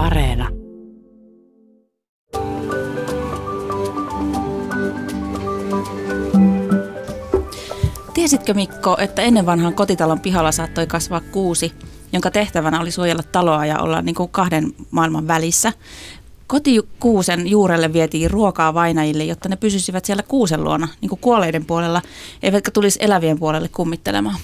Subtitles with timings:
[0.00, 0.48] Areena.
[8.14, 11.72] Tiesitkö Mikko, että ennen vanhan kotitalon pihalla saattoi kasvaa kuusi,
[12.12, 15.72] jonka tehtävänä oli suojella taloa ja olla niin kuin kahden maailman välissä?
[16.46, 22.02] Kotikuusen juurelle vietiin ruokaa vainajille, jotta ne pysyisivät siellä kuusen luona, niin kuin kuolleiden puolella,
[22.42, 24.36] eivätkä tulisi elävien puolelle kummittelemaan.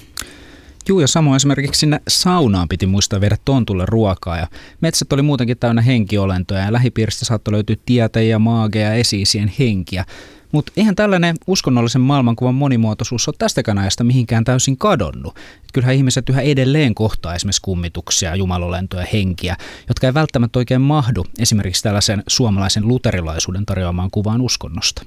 [0.87, 4.37] Juu, ja samoin esimerkiksi sinne saunaan piti muistaa viedä tontulle ruokaa.
[4.37, 4.47] Ja
[4.81, 10.05] metsät oli muutenkin täynnä henkiolentoja ja lähipiiristä saattoi löytyä tietäjiä, maageja ja esiisien henkiä.
[10.51, 15.35] Mutta eihän tällainen uskonnollisen maailmankuvan monimuotoisuus ole tästäkään ajasta mihinkään täysin kadonnut.
[15.37, 19.55] Et kyllähän ihmiset yhä edelleen kohtaa esimerkiksi kummituksia, jumalolentoja, henkiä,
[19.87, 25.05] jotka ei välttämättä oikein mahdu esimerkiksi tällaisen suomalaisen luterilaisuuden tarjoamaan kuvaan uskonnosta.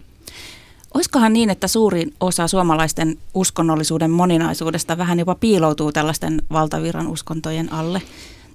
[0.94, 8.02] Olisikohan niin, että suurin osa suomalaisten uskonnollisuuden moninaisuudesta vähän jopa piiloutuu tällaisten valtavirran uskontojen alle?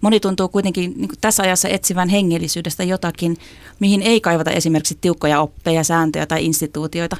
[0.02, 3.38] Moni tuntuu kuitenkin niin tässä ajassa etsivän hengellisyydestä jotakin,
[3.80, 7.18] mihin ei kaivata esimerkiksi tiukkoja oppeja, sääntöjä tai instituutioita,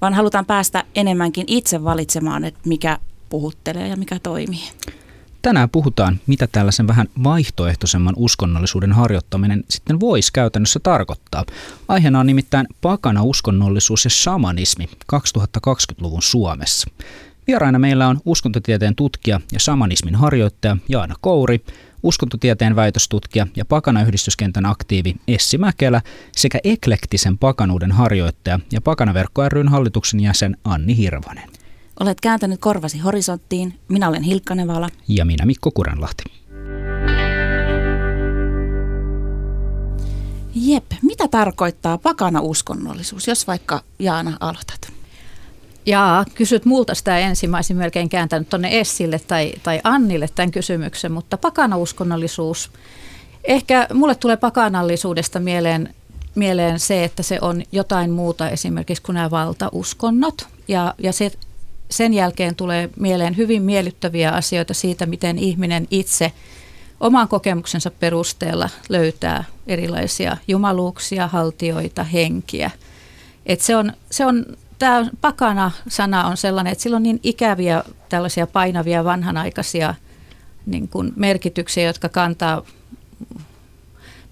[0.00, 4.64] vaan halutaan päästä enemmänkin itse valitsemaan, että mikä puhuttelee ja mikä toimii.
[5.46, 11.44] Tänään puhutaan, mitä tällaisen vähän vaihtoehtoisemman uskonnollisuuden harjoittaminen sitten voisi käytännössä tarkoittaa.
[11.88, 16.90] Aiheena on nimittäin pakana uskonnollisuus ja shamanismi 2020-luvun Suomessa.
[17.46, 21.64] Vieraina meillä on uskontotieteen tutkija ja shamanismin harjoittaja Jaana Kouri,
[22.02, 26.02] uskontotieteen väitöstutkija ja pakanayhdistyskentän aktiivi Essi Mäkelä
[26.36, 31.55] sekä eklektisen pakanuuden harjoittaja ja Pakanaverkko ryn hallituksen jäsen Anni Hirvonen.
[32.00, 33.78] Olet kääntänyt korvasi horisonttiin.
[33.88, 34.88] Minä olen Hilkka Nevala.
[35.08, 36.24] Ja minä Mikko Kuranlahti.
[40.54, 44.92] Jep, mitä tarkoittaa pakana uskonnollisuus, jos vaikka Jaana aloitat?
[45.86, 51.36] Jaa, kysyt multa sitä ensimmäisin melkein kääntänyt tuonne Essille tai, tai Annille tämän kysymyksen, mutta
[51.36, 52.70] pakana uskonnollisuus.
[53.44, 55.94] Ehkä mulle tulee pakanallisuudesta mieleen,
[56.34, 60.48] mieleen se, että se on jotain muuta esimerkiksi kuin nämä valtauskonnot.
[60.68, 61.32] Ja, ja se
[61.90, 66.32] sen jälkeen tulee mieleen hyvin miellyttäviä asioita siitä, miten ihminen itse
[67.00, 72.70] oman kokemuksensa perusteella löytää erilaisia jumaluuksia, haltioita, henkiä.
[73.46, 74.46] Et se on, se on,
[74.78, 79.94] tämä pakana-sana on sellainen, että sillä on niin ikäviä tällaisia painavia vanhanaikaisia
[80.66, 82.62] niin kuin merkityksiä, jotka kantaa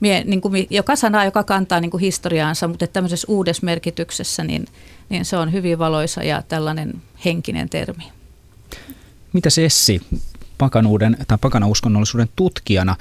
[0.00, 4.66] niin kuin, joka sana, joka kantaa niin kuin historiaansa, mutta tämmöisessä uudessa merkityksessä, niin,
[5.08, 8.04] niin se on hyvin valoisa ja tällainen henkinen termi.
[9.32, 10.00] Mitä se Essi,
[10.58, 12.96] pakanuuden tai pakanauskonnollisuuden tutkijana.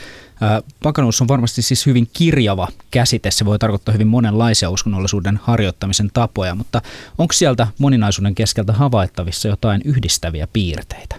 [0.83, 6.55] Pakanuus on varmasti siis hyvin kirjava käsite, se voi tarkoittaa hyvin monenlaisia uskonnollisuuden harjoittamisen tapoja,
[6.55, 6.81] mutta
[7.17, 11.15] onko sieltä moninaisuuden keskeltä havaittavissa jotain yhdistäviä piirteitä?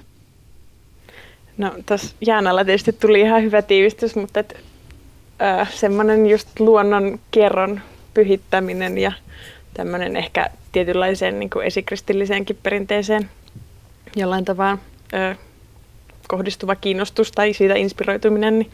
[1.59, 4.65] No tässä Jaanalla tietysti tuli ihan hyvä tiivistys, mutta et,
[5.43, 7.81] äh, semmoinen just luonnon kierron
[8.15, 9.13] pyhittäminen ja
[9.75, 13.31] tämmöinen ehkä tietynlaiseen niin kuin esikristilliseenkin perinteeseen
[14.17, 14.79] jollain tavalla
[15.15, 15.35] ö,
[16.29, 18.71] kohdistuva kiinnostus tai siitä inspiroituminen niin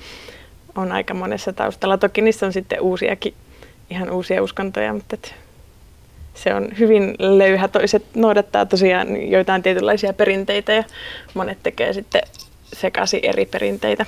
[0.75, 1.99] on aika monessa taustalla.
[1.99, 3.35] Toki niissä on sitten uusiakin,
[3.91, 5.35] ihan uusia uskontoja, mutta et
[6.35, 7.69] se on hyvin löyhä.
[7.69, 10.85] Toiset noudattaa tosiaan joitain tietynlaisia perinteitä ja
[11.35, 12.23] monet tekee sitten
[12.73, 14.07] sekaisin eri perinteitä,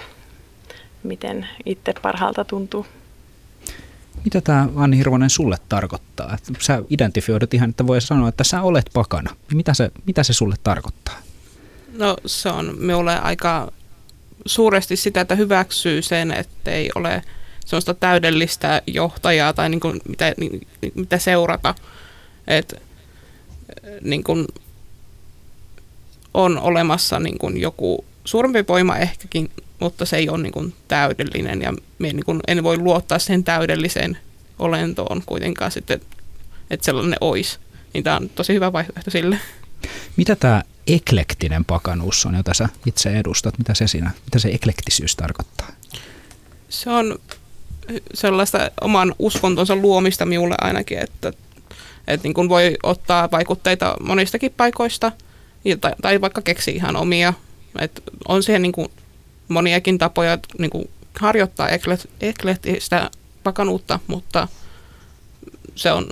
[1.02, 2.86] miten itse parhaalta tuntuu.
[4.24, 6.34] Mitä tämä Anni Hirvonen sulle tarkoittaa?
[6.34, 9.36] Että sä identifioidut ihan, että voi sanoa, että sä olet pakana.
[9.54, 11.18] Mitä se, mitä se sulle tarkoittaa?
[11.98, 13.72] No se on minulle aika
[14.46, 17.22] suuresti sitä, että hyväksyy sen, että ei ole
[17.66, 21.74] sellaista täydellistä johtajaa tai niin kuin mitä, niin, mitä seurata.
[22.46, 22.82] Et,
[24.02, 24.46] niin kuin
[26.34, 29.50] on olemassa niin kuin joku suurempi voima ehkäkin,
[29.82, 33.44] mutta se ei ole niin kuin täydellinen ja me niin kuin en voi luottaa sen
[33.44, 34.18] täydelliseen
[34.58, 36.00] olentoon kuitenkaan sitten,
[36.70, 37.58] että sellainen olisi.
[37.94, 39.38] Niin tämä on tosi hyvä vaihtoehto sille.
[40.16, 43.58] Mitä tämä eklektinen pakanuus on, jota sä itse edustat?
[43.58, 45.68] Mitä se, siinä, mitä se eklektisyys tarkoittaa?
[46.68, 47.18] Se on
[48.14, 51.32] sellaista oman uskontonsa luomista minulle ainakin, että,
[52.06, 55.12] että niin kuin voi ottaa vaikutteita monistakin paikoista
[55.80, 57.34] tai, tai vaikka keksi ihan omia.
[57.78, 58.88] Että on siihen niin kuin
[59.52, 60.90] moniakin tapoja niin kuin
[61.20, 61.68] harjoittaa
[62.20, 63.10] eklektistä
[63.42, 64.48] pakanuutta, mutta
[65.74, 66.08] se on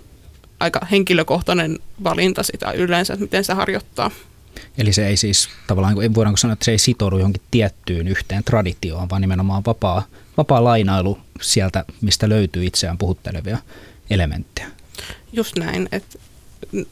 [0.61, 4.11] aika henkilökohtainen valinta sitä yleensä, että miten se harjoittaa.
[4.79, 9.11] Eli se ei siis tavallaan, voidaanko sanoa, että se ei sitoudu johonkin tiettyyn yhteen traditioon,
[9.11, 10.03] vaan nimenomaan vapaa,
[10.37, 13.59] vapaa lainailu sieltä, mistä löytyy itseään puhuttelevia
[14.11, 14.69] elementtejä.
[15.33, 16.19] Just näin, että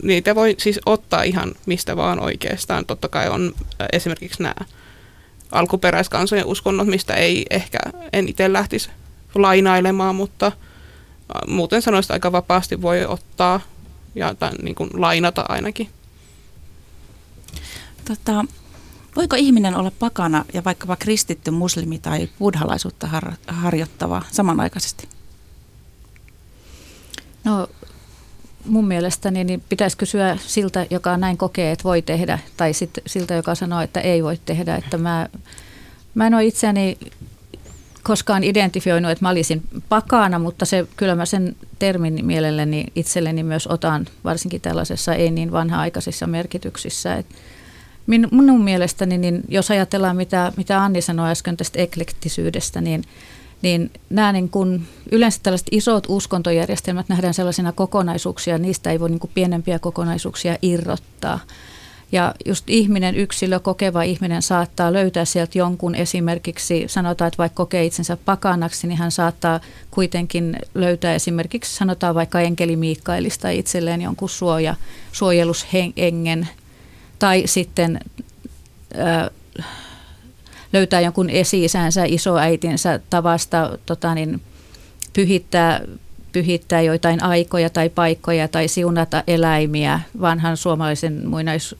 [0.02, 2.86] niitä voi siis ottaa ihan mistä vaan oikeastaan.
[2.86, 3.54] Totta kai on
[3.92, 4.54] esimerkiksi nämä
[5.52, 7.78] alkuperäiskansojen uskonnot, mistä ei ehkä
[8.12, 8.90] en itse lähtisi
[9.34, 10.52] lainailemaan, mutta
[11.46, 13.60] muuten sanoista aika vapaasti voi ottaa
[14.14, 15.90] ja tai niin kuin lainata ainakin.
[18.04, 18.44] Tota,
[19.16, 25.08] voiko ihminen olla pakana ja vaikkapa kristitty, muslimi tai buddhalaisuutta har- harjoittava samanaikaisesti?
[27.44, 27.68] No
[28.68, 33.34] mun mielestäni niin pitäisi kysyä siltä, joka näin kokee, että voi tehdä, tai sit siltä,
[33.34, 34.76] joka sanoo, että ei voi tehdä.
[34.76, 35.28] Että mä,
[36.14, 36.98] mä en ole itseäni
[38.02, 43.66] koskaan identifioinut, että mä olisin pakana, mutta se, kyllä mä sen termin mielelläni itselleni myös
[43.66, 47.14] otan, varsinkin tällaisessa ei niin vanha-aikaisissa merkityksissä.
[47.14, 47.26] Et
[48.06, 53.04] min, minun mielestäni, niin jos ajatellaan, mitä, mitä Anni sanoi äsken tästä eklektisyydestä, niin–
[53.62, 54.82] niin nämä niin kun,
[55.12, 61.40] yleensä tällaiset isot uskontojärjestelmät nähdään sellaisina kokonaisuuksia, niistä ei voi niin pienempiä kokonaisuuksia irrottaa.
[62.12, 67.84] Ja just ihminen, yksilö, kokeva ihminen saattaa löytää sieltä jonkun esimerkiksi, sanotaan, että vaikka kokee
[67.84, 74.74] itsensä pakanaksi, niin hän saattaa kuitenkin löytää esimerkiksi, sanotaan vaikka enkeli Miikkailista itselleen jonkun suoja,
[75.12, 76.48] suojelushengen
[77.18, 78.00] tai sitten
[78.98, 79.30] äh,
[80.72, 84.40] löytää jonkun esi-isänsä, isoäitinsä tavasta tota niin,
[85.12, 85.80] pyhittää,
[86.32, 91.74] pyhittää joitain aikoja tai paikkoja tai siunata eläimiä vanhan suomalaisen muinais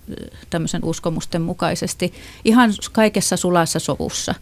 [0.82, 2.12] uskomusten mukaisesti
[2.44, 4.34] ihan kaikessa sulassa sovussa.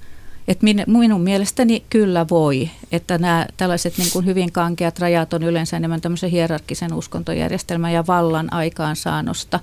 [0.48, 5.76] Et minun mielestäni kyllä voi, että nämä tällaiset niin kuin hyvin kankeat rajat on yleensä
[5.76, 9.60] enemmän tämmöisen hierarkkisen uskontojärjestelmän ja vallan aikaansaannosta.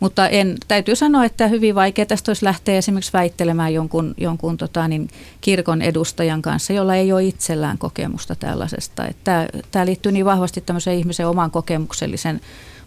[0.00, 4.88] Mutta en, täytyy sanoa, että hyvin vaikea tästä olisi lähteä esimerkiksi väittelemään jonkun, jonkun tota,
[4.88, 5.08] niin,
[5.40, 9.06] kirkon edustajan kanssa, jolla ei ole itsellään kokemusta tällaisesta.
[9.06, 12.40] Että tämä liittyy niin vahvasti tämmöiseen ihmisen oman kokemuksellisen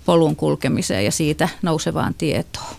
[0.06, 2.76] polun kulkemiseen ja siitä nousevaan tietoon.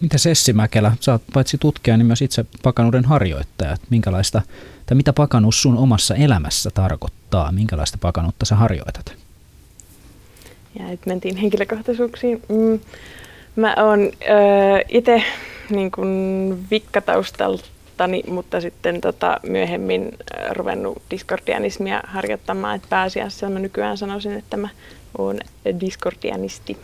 [0.00, 3.76] Mitä Sessi Mäkelä, sä oot paitsi tutkija, niin myös itse pakanuuden harjoittaja.
[3.90, 4.42] Minkälaista,
[4.86, 7.52] tai mitä pakanuus sun omassa elämässä tarkoittaa?
[7.52, 9.29] Minkälaista pakanuutta sä harjoitat?
[10.78, 12.42] Ja nyt mentiin henkilökohtaisuuksiin.
[12.48, 12.80] Mm,
[13.56, 14.10] mä oon
[14.88, 15.22] itse
[15.70, 15.90] niin
[16.70, 20.12] vikkataustaltani, mutta sitten tota, myöhemmin
[20.50, 22.76] ruvennut diskordianismia harjoittamaan.
[22.76, 24.68] Et pääasiassa mä nykyään sanoisin, että mä
[25.18, 25.38] oon
[25.80, 26.76] diskordianisti.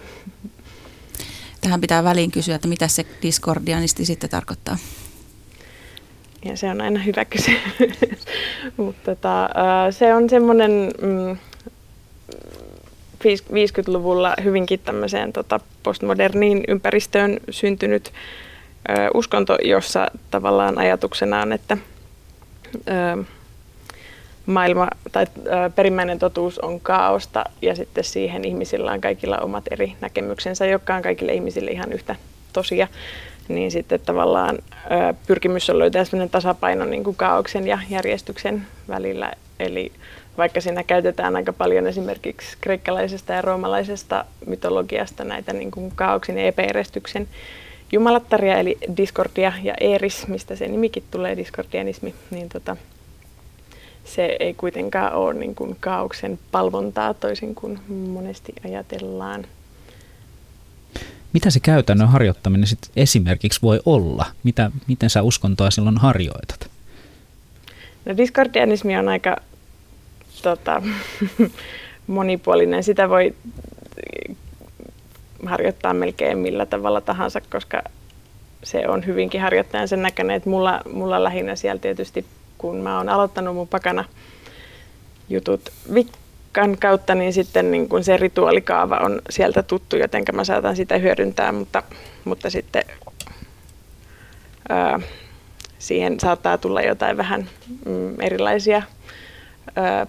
[1.60, 4.78] Tähän pitää väliin kysyä, että mitä se diskordianisti sitten tarkoittaa.
[6.44, 7.66] Ja se on aina hyvä kysymys.
[8.76, 9.48] mutta tota,
[9.90, 11.36] se on semmoinen mm,
[13.24, 18.12] 50-luvulla hyvinkin tämmöiseen tota, postmoderniin ympäristöön syntynyt
[18.88, 21.76] ö, uskonto, jossa tavallaan ajatuksena on, että
[22.88, 23.24] ö,
[24.46, 29.92] maailma tai ö, perimmäinen totuus on kaaosta ja sitten siihen ihmisillä on kaikilla omat eri
[30.00, 32.16] näkemyksensä, jotka on kaikille ihmisille ihan yhtä
[32.52, 32.88] tosia.
[33.48, 39.32] Niin sitten tavallaan ö, pyrkimys on löytää sellainen tasapaino niin kuin kaauksen ja järjestyksen välillä.
[39.60, 39.92] Eli
[40.38, 46.46] vaikka siinä käytetään aika paljon esimerkiksi kreikkalaisesta ja roomalaisesta mytologiasta näitä niin kuin kaauksen ja
[46.46, 47.28] epäjärjestyksen
[47.92, 52.76] jumalattaria, eli diskordia ja eris, mistä se nimikin tulee, diskordianismi, niin tota,
[54.04, 59.44] se ei kuitenkaan ole niin kuin kaauksen palvontaa toisin kuin monesti ajatellaan.
[61.32, 64.26] Mitä se käytännön harjoittaminen sitten esimerkiksi voi olla?
[64.42, 66.70] Mitä, miten sä uskontoa silloin harjoitat?
[68.04, 69.36] No diskordianismi on aika
[70.46, 70.82] tota,
[72.06, 72.82] monipuolinen.
[72.82, 73.34] Sitä voi
[75.46, 77.82] harjoittaa melkein millä tavalla tahansa, koska
[78.64, 82.26] se on hyvinkin harjoittajan sen näköinen, että mulla, mulla lähinnä siellä tietysti,
[82.58, 84.04] kun mä oon aloittanut mun pakana
[85.28, 90.76] jutut vikkan kautta, niin sitten niin kun se rituaalikaava on sieltä tuttu, joten mä saatan
[90.76, 91.82] sitä hyödyntää, mutta,
[92.24, 92.84] mutta sitten
[94.68, 95.00] ää,
[95.78, 97.48] siihen saattaa tulla jotain vähän
[97.84, 98.82] mm, erilaisia
[99.76, 100.06] ää,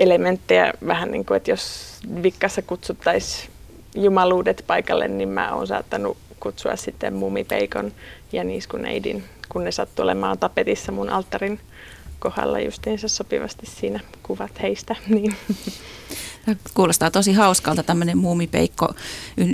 [0.00, 3.50] elementtejä vähän niin kuin, että jos vikkassa kutsuttaisiin
[3.94, 7.92] jumaluudet paikalle, niin mä oon saattanut kutsua sitten mumipeikon
[8.32, 11.60] ja niiskuneidin, kun ne sattuu olemaan tapetissa mun alttarin
[12.18, 14.96] kohdalla justiinsa sopivasti siinä kuvat heistä.
[15.08, 15.36] Niin.
[16.74, 18.94] Kuulostaa tosi hauskalta tämmöinen muumipeikko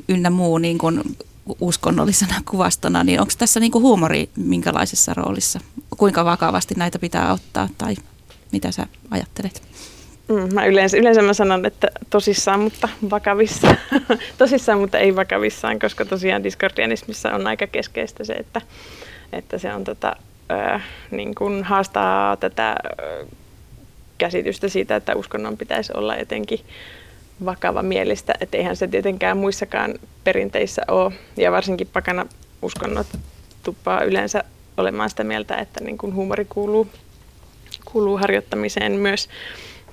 [0.09, 1.17] ynnä muu niin kuin
[1.61, 5.61] uskonnollisena kuvastona, niin onko tässä niin kuin huumori minkälaisessa roolissa?
[5.97, 7.97] Kuinka vakavasti näitä pitää ottaa tai
[8.53, 9.63] mitä sä ajattelet?
[10.29, 13.75] Mm, mä yleensä, yleensä mä sanon, että tosissaan, mutta vakavissa.
[14.39, 18.61] tosissaan, mutta ei vakavissaan, koska tosiaan diskordianismissa on aika keskeistä se, että,
[19.33, 20.17] että se on tota,
[20.53, 23.29] äh, niin kuin haastaa tätä äh,
[24.19, 26.61] käsitystä siitä, että uskonnon pitäisi olla jotenkin
[27.45, 32.27] vakava mielistä, että eihän se tietenkään muissakaan perinteissä ole, ja varsinkin pakana
[32.63, 33.07] uskonnot
[33.63, 34.45] tuppaa yleensä
[34.77, 36.89] olemaan sitä mieltä, että niin kuin huumori kuuluu
[37.85, 39.29] kuuluu harjoittamiseen myös,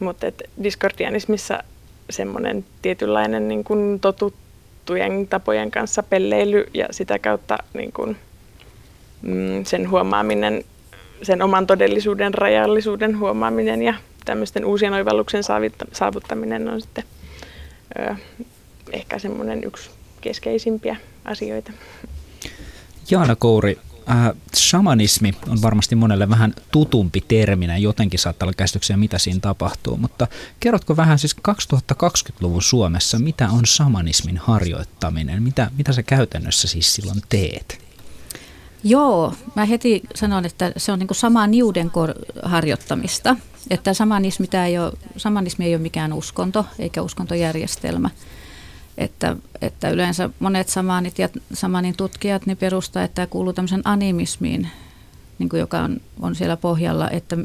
[0.01, 0.27] mutta
[0.63, 1.63] diskordianismissa
[2.09, 8.17] semmoinen tietynlainen niin kuin totuttujen tapojen kanssa pelleily ja sitä kautta niin kuin,
[9.21, 10.63] mm, sen huomaaminen,
[11.23, 13.93] sen oman todellisuuden rajallisuuden huomaaminen ja
[14.25, 15.43] tämmöisten uusien oivalluksen
[15.91, 17.03] saavuttaminen on sitten
[17.99, 18.15] ö,
[18.91, 19.89] ehkä semmoinen yksi
[20.21, 21.71] keskeisimpiä asioita.
[23.11, 23.77] Jaana Kouri,
[24.09, 29.97] äh, shamanismi on varmasti monelle vähän tutumpi terminä, jotenkin saattaa olla käsityksiä, mitä siinä tapahtuu,
[29.97, 30.27] mutta
[30.59, 37.21] kerrotko vähän siis 2020-luvun Suomessa, mitä on shamanismin harjoittaminen, mitä, mitä sä käytännössä siis silloin
[37.29, 37.91] teet?
[38.83, 41.91] Joo, mä heti sanon, että se on niin samaa niuden
[42.43, 43.35] harjoittamista.
[43.69, 48.09] Että samanismi, ei ole, samanismi ei ole mikään uskonto eikä uskontojärjestelmä.
[48.97, 54.67] Että, että yleensä monet samanit ja samanin tutkijat niin perustaa, että tämä kuuluu tämmöisen animismiin,
[55.39, 57.37] niin kuin joka on, on siellä pohjalla, että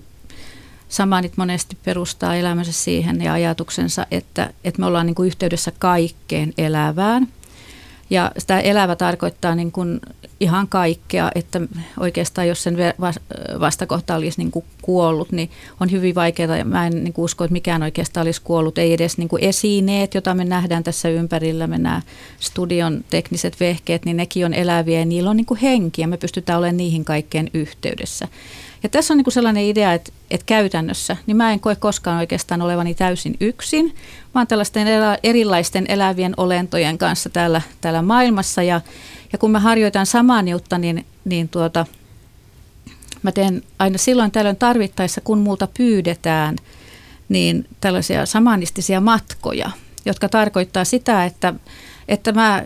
[0.88, 6.52] samanit monesti perustaa elämänsä siihen ja ajatuksensa, että, että me ollaan niin kuin yhteydessä kaikkeen
[6.58, 7.28] elävään–
[8.10, 10.00] ja sitä elävä tarkoittaa niin kuin
[10.40, 11.60] ihan kaikkea, että
[12.00, 12.76] oikeastaan jos sen
[13.60, 15.50] vastakohta olisi niin kuin kuollut, niin
[15.80, 16.64] on hyvin vaikeaa.
[16.64, 18.78] Mä en niin kuin usko, että mikään oikeastaan olisi kuollut.
[18.78, 22.02] Ei edes niin kuin esineet, joita me nähdään tässä ympärillä, me nämä
[22.40, 26.16] studion tekniset vehkeet, niin nekin on eläviä ja niillä on niin kuin henki ja me
[26.16, 28.28] pystytään olemaan niihin kaikkeen yhteydessä.
[28.82, 32.18] Ja tässä on niin kuin sellainen idea, että, että käytännössä niin mä en koe koskaan
[32.18, 33.94] oikeastaan olevani täysin yksin,
[34.34, 34.86] vaan tällaisten
[35.22, 38.62] erilaisten elävien olentojen kanssa täällä, täällä maailmassa.
[38.62, 38.80] Ja,
[39.32, 41.86] ja kun mä harjoitan samaniutta, niin, niin tuota,
[43.22, 46.56] mä teen aina silloin tällöin tarvittaessa, kun multa pyydetään,
[47.28, 49.70] niin tällaisia samanistisia matkoja,
[50.04, 51.54] jotka tarkoittaa sitä, että
[52.08, 52.62] että mä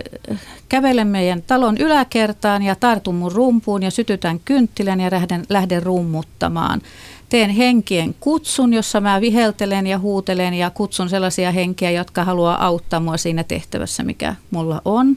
[0.68, 6.82] kävelen meidän talon yläkertaan ja tartun mun rumpuun ja sytytän kynttilän ja lähden, lähden rummuttamaan.
[7.28, 13.00] Teen henkien kutsun, jossa mä viheltelen ja huutelen ja kutsun sellaisia henkiä, jotka haluaa auttaa
[13.00, 15.16] mua siinä tehtävässä, mikä mulla on.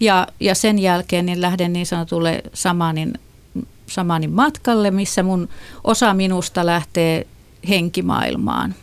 [0.00, 3.14] Ja, ja sen jälkeen niin lähden niin sanotulle samanin,
[3.86, 5.48] samanin matkalle, missä mun
[5.84, 7.26] osa minusta lähtee
[7.68, 8.74] henkimaailmaan.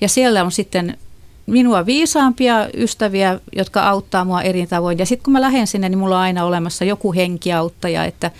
[0.00, 0.98] Ja siellä on sitten
[1.46, 4.98] minua viisaampia ystäviä, jotka auttaa mua eri tavoin.
[4.98, 8.30] Ja sitten kun mä lähden sinne, niin mulla on aina olemassa joku henkiauttaja, että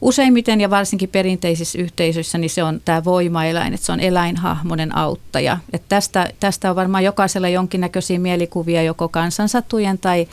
[0.00, 5.58] useimmiten ja varsinkin perinteisissä yhteisöissä niin se on tämä voimaeläin, että se on eläinhahmonen auttaja.
[5.72, 10.28] Et tästä, tästä on varmaan jokaisella jonkinnäköisiä mielikuvia joko kansansatujen tai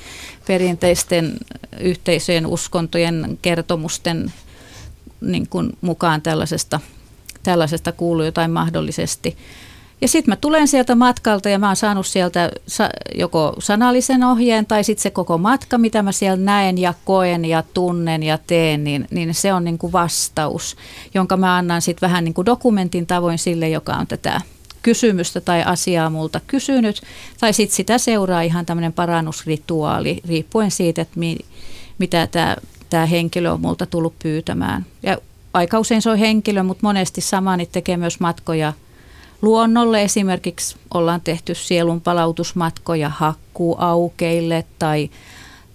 [0.47, 1.33] perinteisten
[1.79, 4.33] yhteisöjen uskontojen kertomusten
[5.21, 6.79] niin kuin mukaan tällaisesta,
[7.43, 9.37] tällaisesta kuuluu jotain mahdollisesti.
[10.01, 12.51] Ja sitten mä tulen sieltä matkalta ja mä oon saanut sieltä
[13.15, 17.63] joko sanallisen ohjeen tai sitten se koko matka, mitä mä siellä näen ja koen ja
[17.73, 20.75] tunnen ja teen, niin, niin se on niin kuin vastaus,
[21.13, 24.41] jonka mä annan sitten vähän niin kuin dokumentin tavoin sille, joka on tätä
[24.81, 27.01] kysymystä tai asiaa multa kysynyt.
[27.39, 31.37] Tai sitten sitä seuraa ihan tämmöinen parannusrituaali, riippuen siitä, että mi,
[31.97, 32.27] mitä
[32.89, 34.85] tämä henkilö on multa tullut pyytämään.
[35.03, 35.17] Ja
[35.53, 38.73] aika usein se on henkilö, mutta monesti samani tekee myös matkoja–
[39.45, 40.03] luonnolle.
[40.03, 45.09] Esimerkiksi ollaan tehty sielun palautusmatkoja hakkuaukeille tai,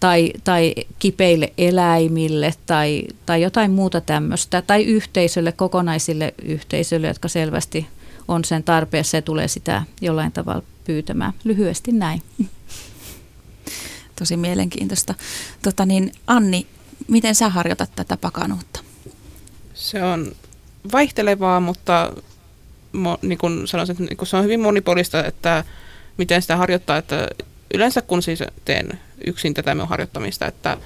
[0.00, 4.62] tai, tai kipeille eläimille tai, tai jotain muuta tämmöistä.
[4.62, 7.86] Tai yhteisölle, kokonaisille yhteisöille, jotka selvästi
[8.28, 11.32] on sen tarpeessa ja tulee sitä jollain tavalla pyytämään.
[11.44, 12.22] Lyhyesti näin.
[14.18, 15.14] Tosi mielenkiintoista.
[15.62, 16.66] Tota niin, Anni,
[17.08, 18.80] miten sä harjoitat tätä pakanuutta?
[19.74, 20.32] Se on
[20.92, 22.12] vaihtelevaa, mutta
[22.92, 25.64] mo, niin kuin sanoisin, että niin kuin se on hyvin monipuolista, että
[26.16, 27.28] miten sitä harjoittaa, että
[27.74, 30.76] yleensä kun siis teen yksin tätä minun harjoittamista, että,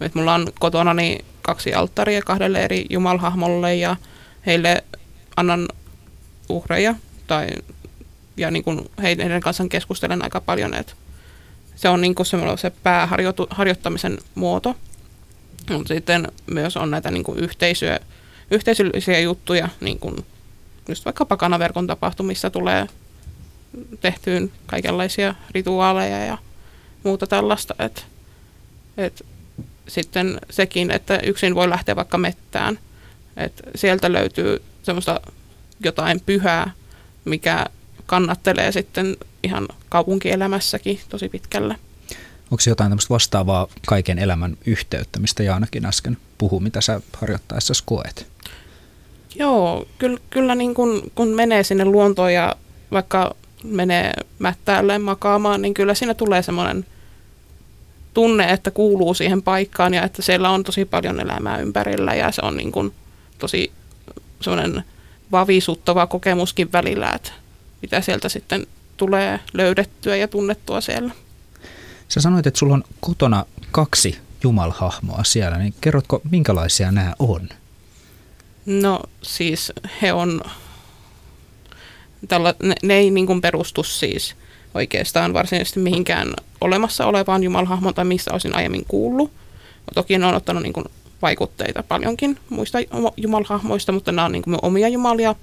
[0.00, 3.96] että mulla on kotona niin kaksi alttaria kahdelle eri jumalhahmolle ja
[4.46, 4.84] heille
[5.36, 5.68] annan
[6.48, 6.94] uhreja
[7.26, 7.48] tai
[8.36, 10.92] ja niin kuin heidän kanssaan keskustelen aika paljon, että
[11.76, 12.26] se on niin kuin
[12.56, 14.76] se pääharjoittamisen muoto.
[15.70, 18.00] Mutta sitten myös on näitä niin kuin yhteisöjä,
[18.50, 20.26] yhteisöllisiä juttuja, niin kuin
[20.88, 22.86] just vaikka pakanaverkon tapahtumissa tulee
[24.00, 26.38] tehtyyn kaikenlaisia rituaaleja ja
[27.04, 27.74] muuta tällaista.
[27.78, 28.06] Et,
[28.96, 29.26] et
[29.88, 32.78] sitten sekin, että yksin voi lähteä vaikka mettään.
[33.36, 35.20] Et sieltä löytyy semmoista
[35.84, 36.70] jotain pyhää,
[37.24, 37.66] mikä
[38.06, 41.76] kannattelee sitten ihan kaupunkielämässäkin tosi pitkälle.
[42.50, 47.74] Onko se jotain tämmöistä vastaavaa kaiken elämän yhteyttä, mistä Jaanakin äsken puhui, mitä sä harjoittaessa
[47.84, 48.26] koet?
[49.38, 52.56] Joo, kyllä, kyllä niin kun, kun menee sinne luontoon ja
[52.92, 56.86] vaikka menee mättäälle makaamaan, niin kyllä siinä tulee semmoinen
[58.14, 62.42] tunne, että kuuluu siihen paikkaan ja että siellä on tosi paljon elämää ympärillä ja se
[62.44, 62.92] on niin kun
[63.38, 63.72] tosi
[64.40, 64.84] semmoinen
[65.32, 67.30] vavisuttava kokemuskin välillä, että
[67.82, 68.66] mitä sieltä sitten
[68.96, 71.10] tulee löydettyä ja tunnettua siellä.
[72.08, 77.48] Sä sanoit, että sulla on kotona kaksi jumalhahmoa siellä, niin kerrotko, minkälaisia nämä on?
[78.68, 79.72] No siis
[80.02, 80.40] he on,
[82.28, 84.36] tällä, ne, ne ei niin kuin perustu siis
[84.74, 89.32] oikeastaan varsinaisesti mihinkään olemassa olevaan jumalhahmoon tai mistä olisin aiemmin kuullut.
[89.94, 90.86] Toki ne on ottanut niin kuin
[91.22, 92.78] vaikutteita paljonkin muista
[93.16, 95.34] jumalhahmoista, mutta nämä on niin kuin omia jumalia.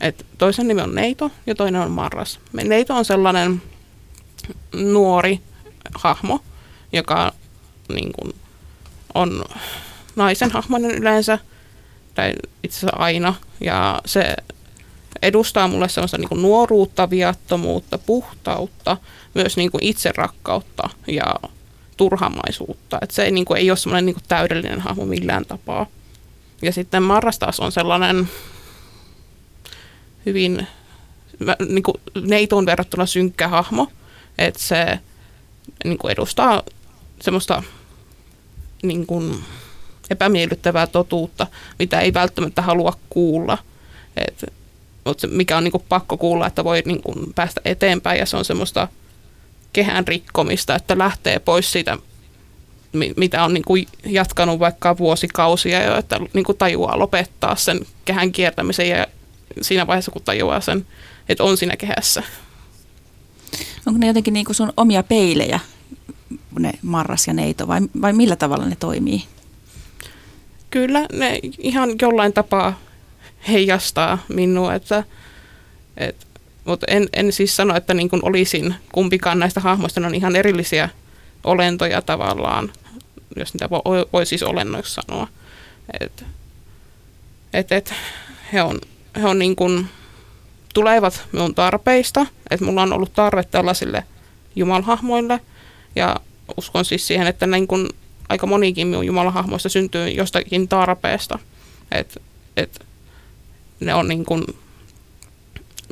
[0.00, 2.40] Et toisen nimi on Neito ja toinen on Marras.
[2.52, 3.62] Neito on sellainen
[4.72, 5.40] nuori
[5.94, 6.40] hahmo,
[6.92, 7.32] joka
[7.88, 8.34] niin kuin
[9.14, 9.44] on
[10.16, 11.38] naisen hahmoinen yleensä,
[12.14, 14.36] tai itse asiassa aina, ja se
[15.22, 18.96] edustaa mulle sellaista niin nuoruutta, viattomuutta, puhtautta,
[19.34, 21.34] myös niin kuin itserakkautta ja
[21.96, 22.98] turhamaisuutta.
[23.02, 25.86] Et se ei, niin kuin, ei ole semmoinen niin täydellinen hahmo millään tapaa.
[26.62, 28.28] Ja sitten Marras taas on sellainen
[30.26, 30.66] hyvin
[31.68, 33.92] niin kuin neitoon verrattuna synkkä hahmo,
[34.38, 34.98] että se
[35.84, 36.62] niin kuin edustaa
[37.20, 37.62] semmoista
[38.82, 39.44] niin kuin
[40.12, 41.46] epämiellyttävää totuutta,
[41.78, 43.58] mitä ei välttämättä halua kuulla.
[44.16, 44.44] Et,
[45.04, 48.36] mutta mikä on niin kuin pakko kuulla, että voi niin kuin päästä eteenpäin ja se
[48.36, 48.88] on semmoista
[49.72, 51.98] kehän rikkomista, että lähtee pois siitä,
[53.16, 58.32] mitä on niin kuin jatkanut vaikka vuosikausia jo, että niin kuin tajuaa lopettaa sen kehän
[58.32, 59.06] kiertämisen ja
[59.60, 60.86] siinä vaiheessa, kun tajuaa sen,
[61.28, 62.22] että on siinä kehässä.
[63.86, 65.60] Onko ne jotenkin niin kuin sun omia peilejä,
[66.58, 69.24] ne marras ja neito, vai, vai millä tavalla ne toimii?
[70.72, 72.80] Kyllä, ne ihan jollain tapaa
[73.48, 75.04] heijastaa minua, että,
[75.96, 76.26] et,
[76.64, 80.36] mutta en, en siis sano, että niin kuin olisin kumpikaan näistä hahmoista, ne on ihan
[80.36, 80.88] erillisiä
[81.44, 82.72] olentoja tavallaan,
[83.36, 85.28] jos niitä voi, voi siis olennoiksi sanoa.
[86.00, 86.24] Et,
[87.52, 87.94] et, et,
[88.52, 88.80] he on,
[89.16, 89.88] he on niin kuin,
[90.74, 94.04] tulevat minun tarpeista, että mulla on ollut tarve tällaisille
[94.56, 95.40] jumalhahmoille
[95.96, 96.16] ja
[96.56, 97.88] uskon siis siihen, että niin kun
[98.32, 101.38] aika monikin minun jumalahahmoista syntyy jostakin tarpeesta.
[101.92, 102.20] Että
[102.56, 102.86] et
[103.80, 104.44] ne on niin kuin,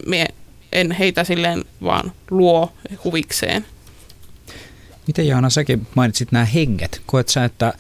[0.07, 0.27] mie
[0.73, 2.73] en heitä silleen vaan luo
[3.05, 3.67] huvikseen.
[5.07, 7.03] Miten Jaana, säkin mainitsit nämä henget.
[7.07, 7.75] Koet sä, että äh,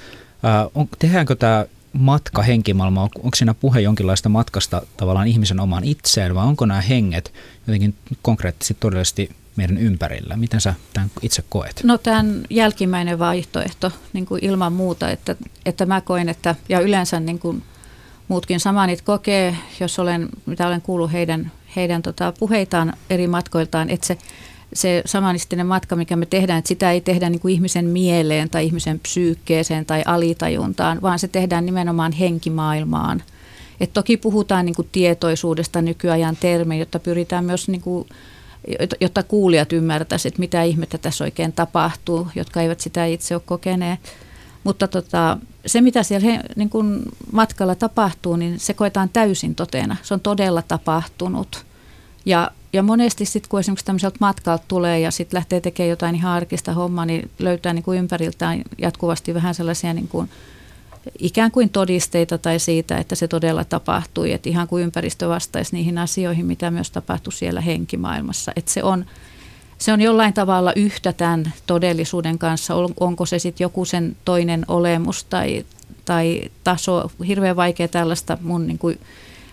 [0.75, 6.35] on, tehdäänkö tämä matka henkimaailma, on, onko siinä puhe jonkinlaista matkasta tavallaan ihmisen omaan itseen,
[6.35, 7.33] vai onko nämä henget
[7.66, 10.37] jotenkin konkreettisesti todellisesti meidän ympärillä?
[10.37, 11.81] Miten sä tämän itse koet?
[11.85, 17.20] No tämän jälkimmäinen vaihtoehto niin kuin ilman muuta, että, että mä koen, että ja yleensä
[17.20, 17.62] niin kuin
[18.29, 23.90] muutkin samaa niitä kokee, jos olen, mitä olen kuullut heidän, heidän tota, puheitaan eri matkoiltaan,
[23.90, 24.18] että se,
[24.73, 28.66] se samanistinen matka, mikä me tehdään, että sitä ei tehdä niin kuin ihmisen mieleen tai
[28.66, 33.23] ihmisen psyykkeeseen tai alitajuntaan, vaan se tehdään nimenomaan henkimaailmaan.
[33.81, 38.09] Et toki puhutaan niin kuin tietoisuudesta nykyajan termein, jotta pyritään myös niin kuin
[39.01, 44.01] jotta kuulijat ymmärtäisivät, että mitä ihmettä tässä oikein tapahtuu, jotka eivät sitä itse ole kokeneet.
[44.64, 49.96] Mutta tota, se, mitä siellä he, niin kun matkalla tapahtuu, niin se koetaan täysin totena.
[50.03, 51.64] Se on todella tapahtunut.
[52.25, 56.33] Ja, ja monesti sitten, kun esimerkiksi tämmöiseltä matkalta tulee ja sitten lähtee tekemään jotain ihan
[56.33, 60.31] arkista hommaa, niin löytää niin ympäriltään jatkuvasti vähän sellaisia niin kuin,
[61.18, 65.98] ikään kuin todisteita tai siitä, että se todella tapahtui, että ihan kuin ympäristö vastaisi niihin
[65.98, 68.52] asioihin, mitä myös tapahtui siellä henkimaailmassa.
[68.56, 69.06] Että se on,
[69.78, 75.24] se on jollain tavalla yhtä tämän todellisuuden kanssa, onko se sitten joku sen toinen olemus
[75.24, 75.66] tai,
[76.04, 77.10] tai taso.
[77.26, 79.00] Hirveän vaikea tällaista mun niin kuin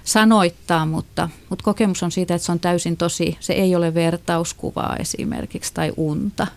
[0.03, 3.38] sanoittaa, mutta, mutta kokemus on siitä, että se on täysin tosi.
[3.39, 6.47] Se ei ole vertauskuvaa esimerkiksi tai unta,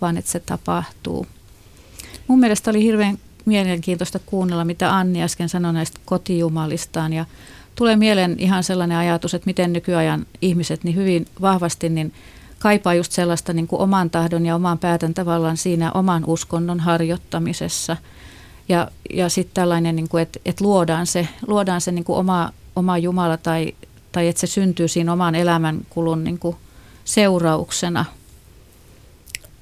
[0.00, 1.26] vaan että se tapahtuu.
[2.28, 7.24] Mun mielestä oli hirveän mielenkiintoista kuunnella, mitä Anni äsken sanoi näistä kotijumalistaan ja
[7.74, 12.12] tulee mieleen ihan sellainen ajatus, että miten nykyajan ihmiset niin hyvin vahvasti niin
[12.58, 17.96] kaipaa just sellaista niin kuin oman tahdon ja oman päätän tavallaan siinä oman uskonnon harjoittamisessa.
[18.68, 22.52] Ja, ja sitten tällainen, niin kuin, että, että luodaan se, luodaan se niin kuin oma,
[22.76, 23.74] oma Jumala tai,
[24.12, 26.56] tai että se syntyy siinä oman elämänkulun niin kuin
[27.04, 28.04] seurauksena–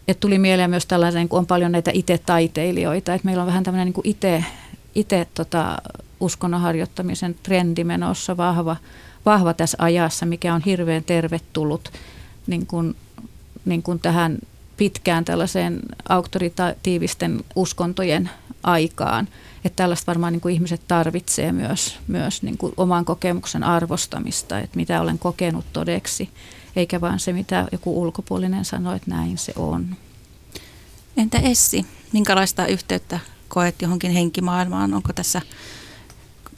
[0.09, 3.87] et tuli mieleen myös tällainen, kun on paljon näitä itse-taiteilijoita, että meillä on vähän tämmöinen
[3.87, 4.45] niin itse,
[4.95, 5.79] itse tota,
[6.21, 8.77] uskonnon harjoittamisen trendi menossa vahva,
[9.27, 11.93] vahva tässä ajassa, mikä on hirveän tervetullut
[12.47, 12.97] niin kuin,
[13.65, 14.38] niin kuin tähän
[14.77, 18.31] pitkään tällaiseen auktoritatiivisten uskontojen
[18.62, 19.29] aikaan.
[19.65, 24.77] Että tällaista varmaan niin kuin ihmiset tarvitsee myös, myös niin kuin oman kokemuksen arvostamista, että
[24.77, 26.29] mitä olen kokenut todeksi
[26.77, 29.97] eikä vaan se, mitä joku ulkopuolinen sanoo, että näin se on.
[31.17, 34.95] Entä Essi, minkälaista yhteyttä koet johonkin henkimaailmaan?
[34.95, 35.41] Onko tässä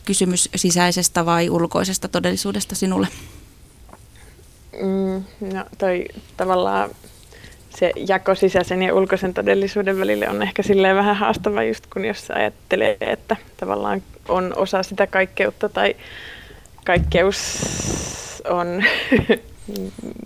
[0.05, 3.09] kysymys sisäisestä vai ulkoisesta todellisuudesta sinulle?
[4.83, 5.25] Mm,
[5.55, 6.91] no toi tavallaan
[7.79, 12.31] se jako sisäisen ja ulkoisen todellisuuden välille on ehkä silleen vähän haastava just kun jos
[12.31, 15.97] ajattelee, että tavallaan on osa sitä kaikkeutta tai
[16.85, 17.63] kaikkeus
[18.51, 18.85] on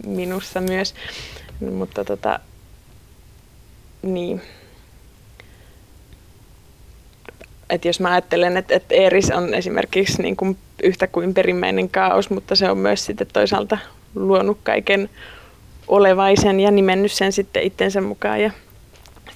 [0.07, 0.95] minussa myös.
[1.71, 2.41] Mutta tota,
[4.03, 4.43] niin.
[7.71, 12.31] Et jos mä ajattelen, että, että Eris on esimerkiksi niin kuin yhtä kuin perimmäinen kaos,
[12.31, 13.79] mutta se on myös sitten toisaalta
[14.15, 15.11] luonut kaiken
[15.89, 18.51] olevaisen ja nimennyt sen sitten itsensä mukaan ja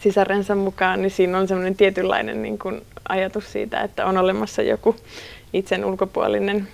[0.01, 4.97] sisarensa mukaan, niin siinä on semmoinen tietynlainen niin kuin ajatus siitä, että on olemassa joku
[5.53, 6.69] itsen ulkopuolinen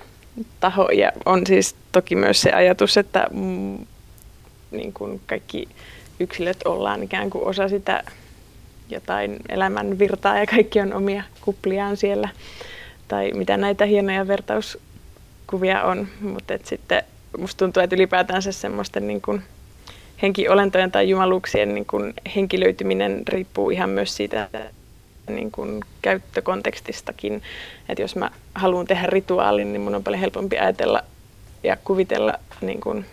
[0.61, 0.89] taho.
[0.91, 3.79] Ja on siis toki myös se ajatus, että mm,
[4.71, 5.69] niin kuin kaikki
[6.21, 8.03] yksilöt ollaan ikään kuin osa sitä
[8.91, 12.29] jotain elämän virtaa ja kaikki on omia kupliaan siellä.
[13.09, 16.09] Tai mitä näitä hienoja vertauskuvia on.
[16.21, 17.03] Mutta sitten
[17.39, 19.43] musta tuntuu, että ylipäätään se semmoisten niin kuin
[20.23, 24.49] henkiolentojen tai jumaluuksien niin kuin henkilöityminen riippuu ihan myös siitä
[25.29, 27.43] niin kuin käyttökontekstistakin.
[27.89, 31.03] Että jos mä haluan tehdä rituaalin, niin mun on paljon helpompi ajatella
[31.63, 33.07] ja kuvitella niin kuin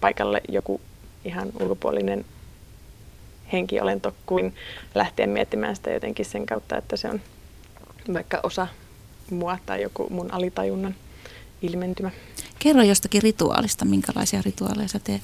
[0.00, 0.80] paikalle joku
[1.24, 2.24] ihan ulkopuolinen
[3.52, 4.54] henkiolento kuin
[4.94, 7.20] lähteä miettimään sitä jotenkin sen kautta, että se on
[8.12, 8.66] vaikka osa
[9.30, 10.94] mua tai joku mun alitajunnan
[11.62, 12.10] ilmentymä.
[12.58, 15.22] Kerro jostakin rituaalista, minkälaisia rituaaleja sä teet?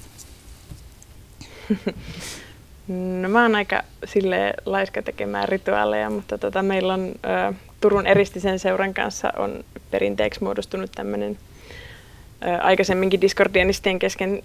[3.22, 7.12] No mä oon aika sille laiska tekemään rituaaleja, mutta tota, meillä on
[7.50, 11.38] ö, Turun Eristisen seuran kanssa on perinteeksi muodostunut tämmöinen
[12.60, 14.42] aikaisemminkin Discordianistien kesken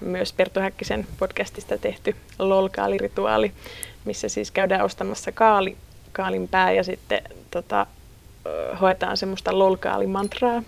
[0.00, 3.52] myös Perttu Häkkisen podcastista tehty LOL-kaalirituaali,
[4.04, 5.76] missä siis käydään ostamassa kaali,
[6.12, 7.86] kaalin pää ja sitten tota,
[8.80, 10.62] hoetaan semmoista LOL-kaalimantraa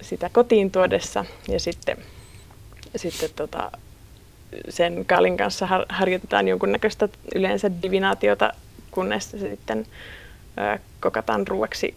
[0.00, 1.96] sitä kotiin tuodessa ja sitten
[2.96, 3.70] sitten tota,
[4.68, 8.52] sen kaalin kanssa har, harjoitetaan jonkunnäköistä yleensä divinaatiota,
[8.90, 9.86] kunnes se sitten
[10.74, 11.94] ö, kokataan ruuaksi.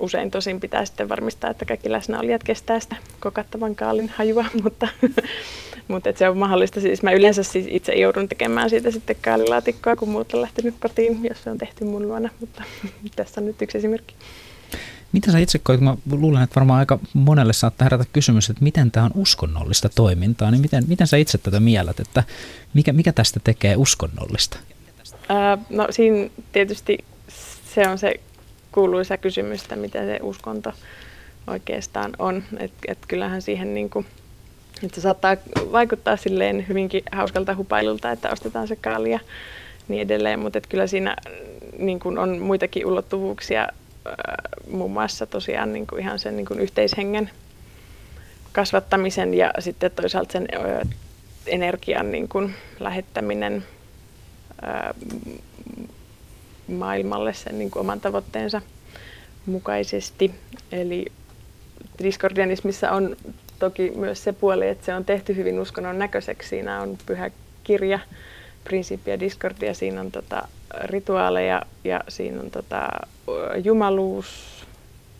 [0.00, 4.88] Usein tosin pitää sitten varmistaa, että kaikki läsnäolijat kestää sitä kokattavan kaalin hajua, mutta,
[5.88, 6.80] mutta se on mahdollista.
[6.80, 11.24] Siis mä yleensä siis itse joudun tekemään siitä sitten kaalilaatikkoa, kun muut on lähtenyt kotiin,
[11.28, 12.62] jos se on tehty mun luona, mutta
[13.16, 14.14] tässä on nyt yksi esimerkki.
[15.12, 18.90] Mitä sä itse koet, mä luulen, että varmaan aika monelle saattaa herätä kysymys, että miten
[18.90, 22.24] tämä on uskonnollista toimintaa, niin miten, miten sä itse tätä mielät, että
[22.74, 24.58] mikä, mikä tästä tekee uskonnollista?
[25.28, 26.98] Ää, no siinä tietysti
[27.74, 28.20] se on se
[28.72, 30.72] kuuluisa kysymys, että mitä se uskonto
[31.46, 32.42] oikeastaan on.
[32.58, 34.06] Että et kyllähän siihen niin kuin,
[34.82, 35.36] että se saattaa
[35.72, 39.20] vaikuttaa silleen hyvinkin hauskalta hupailulta, että ostetaan se kaali ja
[39.88, 41.16] niin edelleen, mutta kyllä siinä
[41.78, 43.68] niin kuin on muitakin ulottuvuuksia
[44.70, 47.30] muun muassa tosiaan niin kuin ihan sen niin kuin yhteishengen
[48.52, 50.48] kasvattamisen ja sitten toisaalta sen
[51.46, 53.64] energian niin kuin lähettäminen
[56.72, 58.62] maailmalle sen niin kuin oman tavoitteensa
[59.46, 60.34] mukaisesti.
[60.72, 61.06] Eli
[62.02, 63.16] diskordianismissa on
[63.58, 66.48] toki myös se puoli, että se on tehty hyvin uskonnon näköiseksi.
[66.48, 67.30] Siinä on pyhä
[67.64, 67.98] kirja,
[68.64, 70.48] Principia Discordia, siinä on tota,
[70.84, 72.88] rituaaleja ja siinä on tota,
[73.64, 74.26] jumaluus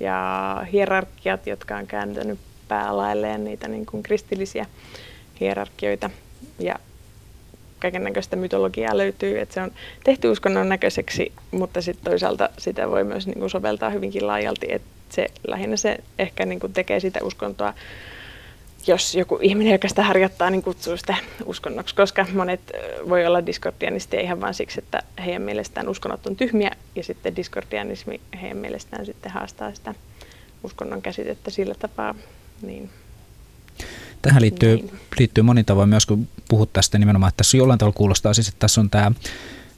[0.01, 4.67] ja hierarkiat, jotka on kääntänyt päälailleen niitä niin kuin kristillisiä
[5.41, 6.11] hierarkioita.
[6.59, 6.75] Ja
[7.81, 9.71] kaiken näköistä mytologiaa löytyy, että se on
[10.05, 14.89] tehty uskonnon näköiseksi, mutta sitten toisaalta sitä voi myös niin kuin soveltaa hyvinkin laajalti, että
[15.09, 17.75] se lähinnä se ehkä niin kuin tekee sitä uskontoa
[18.87, 22.61] jos joku ihminen, joka sitä harjoittaa, niin kutsuu sitä uskonnoksi, koska monet
[23.09, 28.21] voi olla diskordianisteja ihan vain siksi, että heidän mielestään uskonnot on tyhmiä ja sitten diskordianismi
[28.43, 29.95] heidän mielestään sitten haastaa sitä
[30.63, 32.15] uskonnon käsitettä sillä tapaa.
[32.63, 32.91] Niin.
[34.23, 34.91] Tähän liittyy, niin.
[35.19, 38.59] liittyy monin tavoin myös, kun puhut tästä nimenomaan, että tässä jollain tavalla kuulostaa siis, että
[38.59, 39.07] tässä on tämä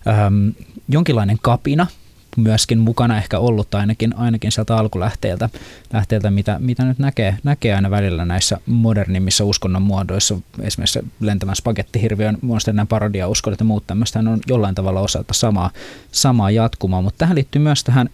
[0.09, 0.52] äm,
[0.88, 1.87] jonkinlainen kapina–
[2.37, 5.48] myöskin mukana ehkä ollut ainakin, ainakin sieltä alkulähteeltä,
[5.92, 10.38] lähteeltä, mitä, mitä nyt näkee, näkee aina välillä näissä modernimmissa uskonnon muodoissa.
[10.61, 15.70] Esimerkiksi lentävän spagettihirviö on muista nämä parodiauskot ja muut tämmöistä on jollain tavalla osalta samaa,
[16.12, 18.11] samaa jatkumaa, mutta tähän liittyy myös tähän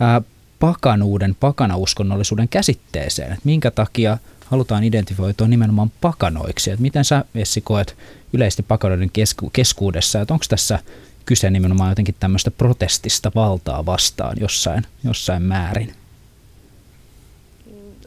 [0.00, 0.22] ää,
[0.60, 6.70] pakanuuden, pakanauskonnollisuuden käsitteeseen, että minkä takia halutaan identifioitua nimenomaan pakanoiksi.
[6.70, 7.96] Että miten sä, Essi, koet
[8.32, 10.78] yleisesti pakanoiden kesku- keskuudessa, että onko tässä
[11.26, 15.94] kyse nimenomaan jotenkin tämmöistä protestista valtaa vastaan jossain, jossain määrin.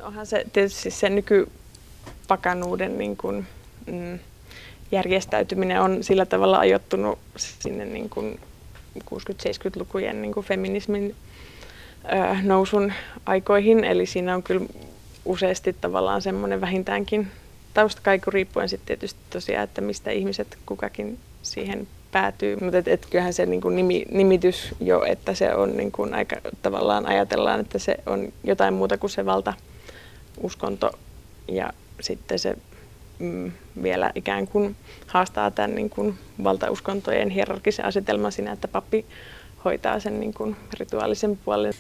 [0.01, 3.47] Onhan se tietysti se nykypakanuuden niin kuin,
[3.85, 4.19] mm,
[4.91, 8.39] järjestäytyminen on sillä tavalla ajoittunut sinne niin kuin
[8.99, 11.15] 60-70-lukujen niin kuin feminismin
[12.43, 12.93] nousun
[13.25, 13.83] aikoihin.
[13.83, 14.65] Eli siinä on kyllä
[15.25, 17.27] useasti tavallaan semmoinen vähintäänkin
[17.73, 22.57] taustakaiku riippuen sitten tietysti tosiaan, että mistä ihmiset kukakin siihen päätyy.
[22.61, 26.13] Mutta et, et kyllähän se niin kuin nimi, nimitys jo, että se on niin kuin
[26.13, 29.53] aika tavallaan ajatellaan, että se on jotain muuta kuin se valta
[30.41, 30.91] uskonto
[31.47, 32.57] ja sitten se
[33.19, 33.51] mm,
[33.83, 34.75] vielä ikään kuin
[35.07, 39.05] haastaa tämän niin kuin valtauskontojen hierarkisen asetelman siinä, että pappi
[39.65, 41.73] hoitaa sen niin kuin rituaalisen puolen.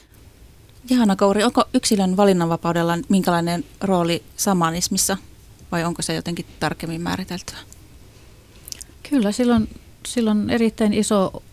[0.89, 5.17] Johanna Kouri, onko yksilön valinnanvapaudella minkälainen rooli samanismissa
[5.71, 7.57] vai onko se jotenkin tarkemmin määriteltyä?
[9.09, 9.69] Kyllä, silloin,
[10.07, 11.43] silloin erittäin iso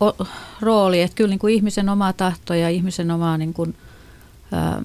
[0.00, 0.26] o,
[0.60, 3.76] rooli, että kyllä niin kuin ihmisen oma tahto ja ihmisen oma niin kuin,
[4.52, 4.82] ää,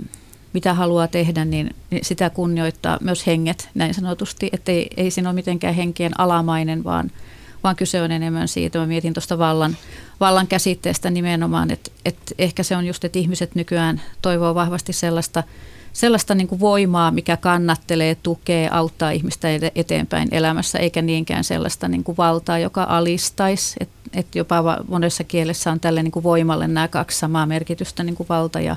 [0.53, 5.29] mitä haluaa tehdä, niin, niin sitä kunnioittaa myös henget näin sanotusti, että ei, ei siinä
[5.29, 7.11] ole mitenkään henkien alamainen, vaan,
[7.63, 9.77] vaan kyse on enemmän siitä, mä mietin tuosta vallan,
[10.19, 15.43] vallan käsitteestä nimenomaan, että, että ehkä se on just, että ihmiset nykyään toivoo vahvasti sellaista,
[15.93, 22.03] sellaista niin kuin voimaa, mikä kannattelee, tukee, auttaa ihmistä eteenpäin elämässä, eikä niinkään sellaista niin
[22.03, 23.75] kuin valtaa, joka alistaisi.
[23.79, 28.15] Että et jopa monessa kielessä on tälle niin kuin voimalle nämä kaksi samaa merkitystä, niin
[28.15, 28.75] kuin valta ja,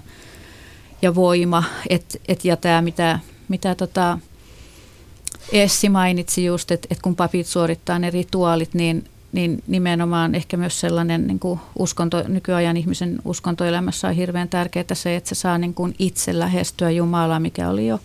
[1.03, 1.65] ja voima.
[1.91, 3.19] Et, et, ja tämä, mitä,
[3.49, 4.19] mitä tota
[5.53, 10.81] Essi mainitsi just, että et kun papit suorittaa ne rituaalit, niin niin nimenomaan ehkä myös
[10.81, 15.75] sellainen niin kuin uskonto, nykyajan ihmisen uskontoelämässä on hirveän tärkeää se, että se saa niin
[15.75, 18.01] kuin itse lähestyä Jumalaa, mikä oli jo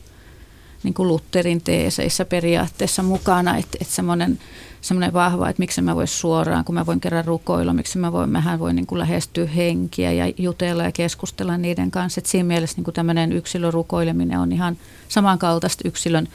[0.83, 4.39] niin kuin Lutherin teeseissä periaatteessa mukana, että, että semmoinen,
[4.81, 8.29] semmoinen vahva, että miksi mä voin suoraan, kun mä voin kerran rukoilla, miksi mä voin,
[8.29, 12.19] mähän voin niin kuin lähestyä henkiä ja jutella ja keskustella niiden kanssa.
[12.19, 14.77] Että siinä mielessä niin kuin tämmöinen yksilörukoileminen on ihan
[15.09, 16.27] samankaltaista yksilön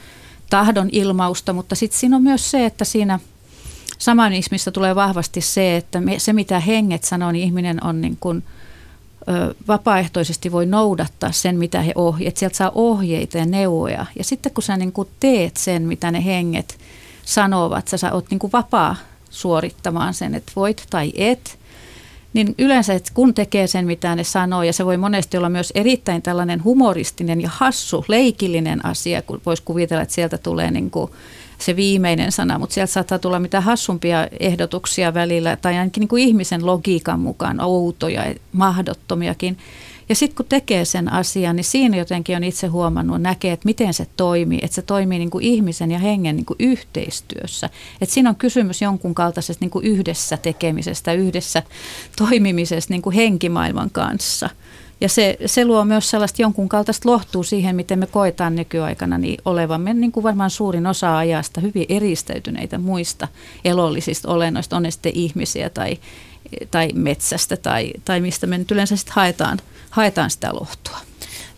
[0.57, 3.19] tahdon ilmausta, mutta sitten siinä on myös se, että siinä–
[4.03, 8.43] samanismista tulee vahvasti se, että me, se mitä henget sanoo, niin ihminen on niin kuin,
[9.27, 12.37] ö, vapaaehtoisesti voi noudattaa sen, mitä he ohjeet.
[12.37, 14.05] Sieltä saa ohjeita ja neuvoja.
[14.17, 16.77] Ja sitten kun sä niin kuin teet sen, mitä ne henget
[17.25, 18.95] sanovat, sä, sä oot niin kuin vapaa
[19.29, 21.59] suorittamaan sen, että voit tai et.
[22.33, 25.71] Niin yleensä, että kun tekee sen, mitä ne sanoo, ja se voi monesti olla myös
[25.75, 31.11] erittäin tällainen humoristinen ja hassu, leikillinen asia, kun voisi kuvitella, että sieltä tulee niin kuin
[31.57, 36.23] se viimeinen sana, mutta sieltä saattaa tulla mitä hassumpia ehdotuksia välillä, tai ainakin niin kuin
[36.23, 39.57] ihmisen logiikan mukaan outoja, mahdottomiakin.
[40.13, 43.93] Ja sitten kun tekee sen asian, niin siinä jotenkin on itse huomannut, näkee, että miten
[43.93, 47.69] se toimii, että se toimii niin kuin ihmisen ja hengen niin kuin yhteistyössä.
[48.01, 51.63] Että siinä on kysymys jonkun kaltaisesta niin kuin yhdessä tekemisestä, yhdessä
[52.17, 54.49] toimimisesta niin kuin henkimaailman kanssa–
[55.01, 59.37] ja se, se luo myös sellaista jonkun kaltaista lohtua siihen, miten me koetaan nykyaikana niin
[59.45, 63.27] olevamme niin kuin varmaan suurin osa ajasta hyvin eristäytyneitä muista
[63.65, 65.97] elollisista olennoista, on ne sitten ihmisiä tai,
[66.71, 70.97] tai metsästä tai, tai mistä me nyt yleensä sitten haetaan, haetaan sitä lohtua.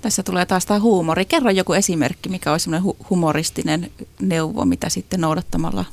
[0.01, 1.25] Tässä tulee taas tämä huumori.
[1.25, 5.85] Kerro joku esimerkki, mikä olisi semmoinen hu- humoristinen neuvo, mitä sitten noudattamalla?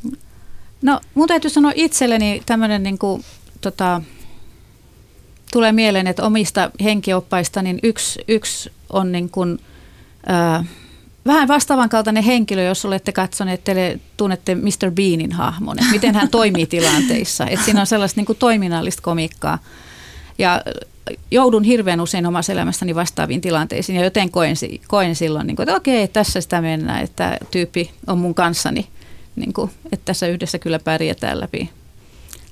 [0.82, 3.24] No mun täytyy sanoa itselleni tämmöinen niin kuin,
[3.60, 4.02] tota,
[5.52, 9.58] tulee mieleen, että omista henkioppaista niin yksi, yksi on niin kuin,
[10.26, 10.64] ää,
[11.26, 14.90] vähän vastaavan kaltainen henkilö, jos olette katsoneet, te tunnette Mr.
[14.90, 17.46] Beanin hahmon, että miten hän toimii tilanteissa.
[17.46, 19.58] Että siinä on sellaista niin kuin toiminnallista komikkaa.
[20.38, 20.62] Ja
[21.30, 24.56] joudun hirveän usein omassa elämässäni vastaaviin tilanteisiin ja joten koen,
[24.88, 28.88] koen silloin, niin kuin, että okei, tässä sitä mennään, että tyyppi on mun kanssani,
[29.36, 31.70] niin kuin, että tässä yhdessä kyllä pärjätään läpi,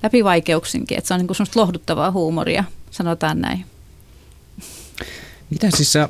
[0.03, 0.99] läpi vaikeuksinkin.
[0.99, 3.65] Että se on niin kuin lohduttavaa huumoria sanotaan näin.
[5.51, 6.09] Miten siis sä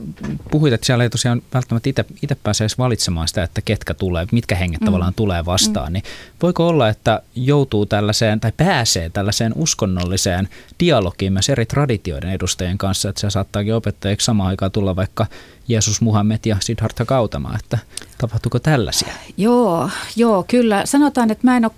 [0.50, 4.26] puhuit, että siellä ei tosiaan välttämättä itse, itse pääse edes valitsemaan sitä, että ketkä tulee,
[4.32, 4.84] mitkä henget mm.
[4.84, 5.92] tavallaan tulee vastaan, mm.
[5.92, 6.02] niin
[6.42, 10.48] voiko olla, että joutuu tällaiseen tai pääsee tällaiseen uskonnolliseen
[10.80, 15.26] dialogiin myös eri traditioiden edustajien kanssa, että se saattaakin opettajiksi samaan aikaan tulla vaikka
[15.68, 17.78] Jeesus Muhammed ja Siddhartha Gautama, että
[18.18, 19.12] tapahtuuko tällaisia?
[19.36, 20.86] Joo, joo, kyllä.
[20.86, 21.72] Sanotaan, että mä en ole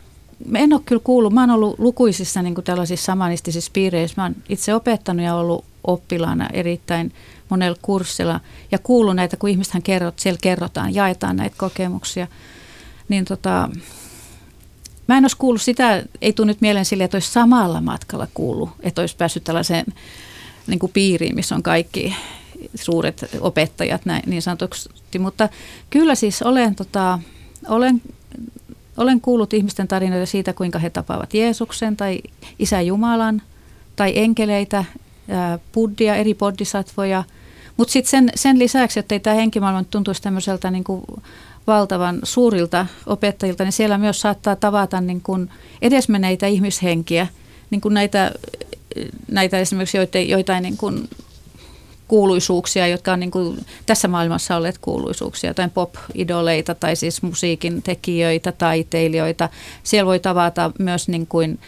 [0.55, 4.15] en ole kyllä kuullut, mä oon ollut lukuisissa niin kuin tällaisissa samanistisissa piireissä.
[4.17, 7.13] Mä oon itse opettanut ja ollut oppilaana erittäin
[7.53, 12.27] monella kurssilla ja kuullut näitä, kun ihmisethän kerrot, siellä kerrotaan, jaetaan näitä kokemuksia.
[13.09, 13.69] Niin tota,
[15.07, 18.71] mä en olisi kuullut sitä, ei tule nyt mieleen sille, että olisi samalla matkalla kuullut,
[18.81, 19.85] että olisi päässyt tällaiseen
[20.67, 22.17] niin kuin piiriin, missä on kaikki
[22.75, 24.89] suuret opettajat näin, niin sanotuksi.
[25.19, 25.49] Mutta
[25.91, 27.19] kyllä siis olen, tota,
[27.69, 28.03] olen
[28.97, 32.21] olen kuullut ihmisten tarinoita siitä, kuinka he tapaavat Jeesuksen tai
[32.59, 33.43] Isä Jumalan
[33.97, 34.85] tai enkeleitä,
[35.73, 37.25] buddhia, eri bodhisatvoja.
[37.77, 41.05] Mutta sitten sen, sen lisäksi, että ei tämä henkimaailma tuntuisi tämmöiseltä niin kuin
[41.67, 45.51] valtavan suurilta opettajilta, niin siellä myös saattaa tavata niin kuin
[45.83, 47.27] edesmenneitä ihmishenkiä,
[47.71, 48.33] niin kuin näitä
[49.31, 51.09] näitä esimerkiksi joitain, joitain niin kuin
[52.09, 58.53] kuuluisuuksia, jotka on niin kuin tässä maailmassa olleet kuuluisuuksia, jotain pop-idoleita tai siis musiikin tekijöitä,
[58.53, 59.49] taiteilijoita.
[59.83, 61.59] Siellä voi tavata myös niin kuin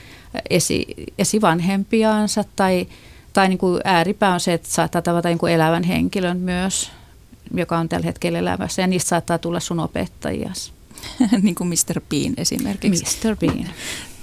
[0.51, 0.87] esi,
[1.19, 2.87] esivanhempiaansa tai,
[3.35, 6.91] tai niin kuin ääripää on se, että saattaa tavata niin kuin elävän henkilön myös,
[7.55, 10.73] joka on tällä hetkellä elävässä ja niistä saattaa tulla sun opettajias.
[11.43, 12.01] niin kuin Mr.
[12.11, 13.29] Bean esimerkiksi.
[13.29, 13.37] Mr.
[13.37, 13.71] Bean.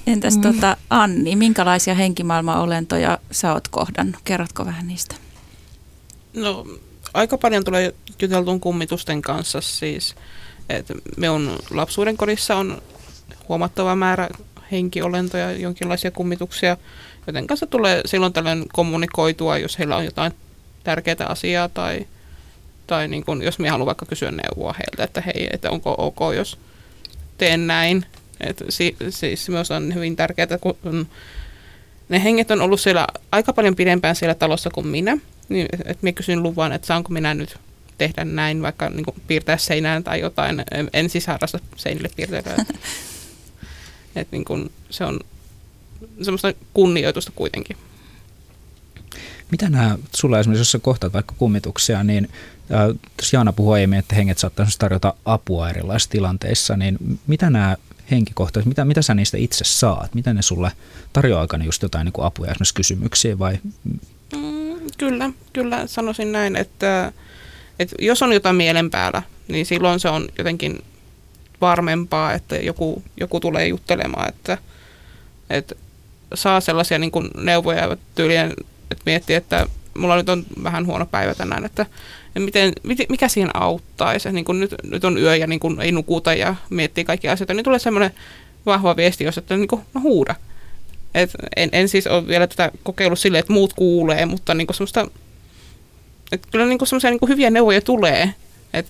[0.08, 0.42] Entäs mm.
[0.42, 4.22] tota, Anni, minkälaisia henkimaailmaolentoja sä oot kohdannut?
[4.24, 5.16] Kerrotko vähän niistä?
[6.34, 6.66] No,
[7.14, 10.16] aika paljon tulee juteltuun kummitusten kanssa siis.
[10.70, 12.82] Et minun lapsuuden kodissa on
[13.50, 14.30] huomattava määrä
[14.72, 16.78] henkiolentoja, jonkinlaisia kummituksia,
[17.28, 20.32] joten kanssa tulee silloin tällöin kommunikoitua, jos heillä on jotain
[20.84, 22.08] tärkeää asiaa tai,
[22.88, 26.20] tai niin kun, jos minä haluan vaikka kysyä neuvoa heiltä, että hei, että onko ok,
[26.36, 26.58] jos
[27.38, 28.06] teen näin.
[28.40, 31.08] Et si, siis myös on hyvin tärkeää, kun
[32.10, 35.18] ne henget on ollut siellä aika paljon pidempään siellä talossa kuin minä,
[35.50, 37.58] niin että minä kysyn luvan, että saanko minä nyt
[37.98, 40.64] tehdä näin, vaikka niin kuin piirtää seinään tai jotain.
[40.94, 42.56] En siis harrasta seinille piirtelyä.
[44.16, 45.20] että niin kuin, se on
[46.22, 47.78] semmoista kunnioitusta kuitenkin.
[49.52, 52.30] Mitä nämä, sulla esimerkiksi, jos sä kohtaat vaikka kummituksia, niin
[52.72, 52.98] äh,
[53.34, 57.78] Jaana puhui aiemmin, että henget saattaisi tarjota apua erilaisissa tilanteissa, niin mitä nämä
[58.12, 60.16] henkikohtaiset, mitä, mitä sä niistä itse saat?
[60.16, 60.72] Mitä ne sulle
[61.14, 63.60] tarjoaa aikana just jotain niin kuin apuja esimerkiksi kysymyksiin vai?
[64.36, 67.12] Mm, kyllä, kyllä sanoisin näin, että,
[67.80, 70.80] että jos on jotain mielen päällä, niin silloin se on jotenkin
[71.62, 74.58] varmempaa, että joku, joku tulee juttelemaan, että,
[75.50, 75.76] että
[76.34, 78.54] saa sellaisia niin kuin neuvoja tyylien,
[78.92, 79.66] että miettii, että
[79.98, 81.86] mulla nyt on vähän huono päivä tänään, että
[82.40, 82.74] miten,
[83.10, 84.32] mikä siinä auttaisi.
[84.32, 87.54] Niin kun nyt, nyt on yö ja niin kun ei nukuta ja miettii kaikki asioita,
[87.54, 88.12] niin tulee semmoinen
[88.66, 90.36] vahva viesti, jos että niin kun, no huuda.
[91.14, 95.08] Et en, en siis ole vielä tätä kokeillut silleen, että muut kuulee, mutta niin semmoista,
[96.32, 98.34] että kyllä niin semmoisia niin hyviä neuvoja tulee.
[98.74, 98.88] Et,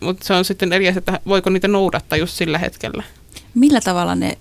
[0.00, 3.02] mutta se on sitten eri asia, että voiko niitä noudattaa just sillä hetkellä.
[3.54, 4.38] Millä tavalla ne,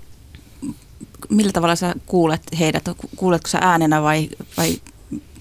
[1.29, 2.89] millä tavalla sä kuulet heidät?
[3.15, 4.75] Kuuletko sä äänenä vai, vai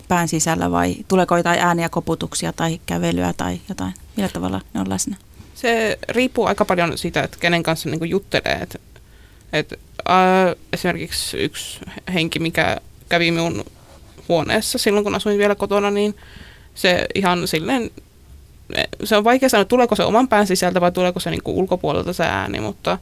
[0.08, 3.94] pään sisällä vai tuleeko jotain ääniä, koputuksia tai kävelyä tai jotain?
[4.16, 5.16] Millä tavalla ne on läsnä?
[5.54, 8.58] Se riippuu aika paljon siitä, että kenen kanssa niin juttelee.
[8.62, 8.80] Et,
[9.52, 11.80] et, äh, esimerkiksi yksi
[12.14, 12.76] henki, mikä
[13.08, 13.64] kävi minun
[14.28, 16.14] huoneessa silloin, kun asuin vielä kotona, niin
[16.74, 17.90] se ihan silleen,
[19.04, 22.24] se on vaikea sanoa, tuleeko se oman pään sisältä vai tuleeko se niin ulkopuolelta se
[22.24, 22.98] ääni, mutta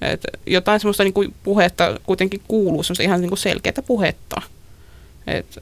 [0.00, 4.42] et jotain semmoista niin kuin puhetta kuitenkin kuuluu, semmoista ihan niin kuin selkeää puhetta.
[5.26, 5.58] Et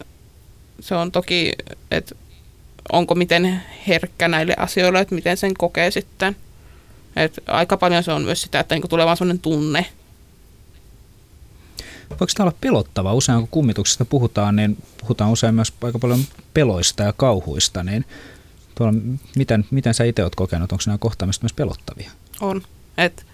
[0.80, 1.52] se on toki,
[1.90, 2.14] että
[2.92, 6.36] onko miten herkkä näille asioille, että miten sen kokee sitten.
[7.16, 9.86] Et aika paljon se on myös sitä, että niinku tulee vaan sellainen tunne.
[12.10, 13.14] Voiko tämä olla pelottava?
[13.14, 17.82] Usein kun kummituksesta puhutaan, niin puhutaan usein myös aika paljon peloista ja kauhuista.
[17.82, 18.04] Niin
[18.74, 18.94] tuolla,
[19.36, 20.72] miten, miten sä itse olet kokenut?
[20.72, 22.10] Onko nämä kohtaamiset myös pelottavia?
[22.40, 22.62] On.
[22.98, 23.24] Et, e,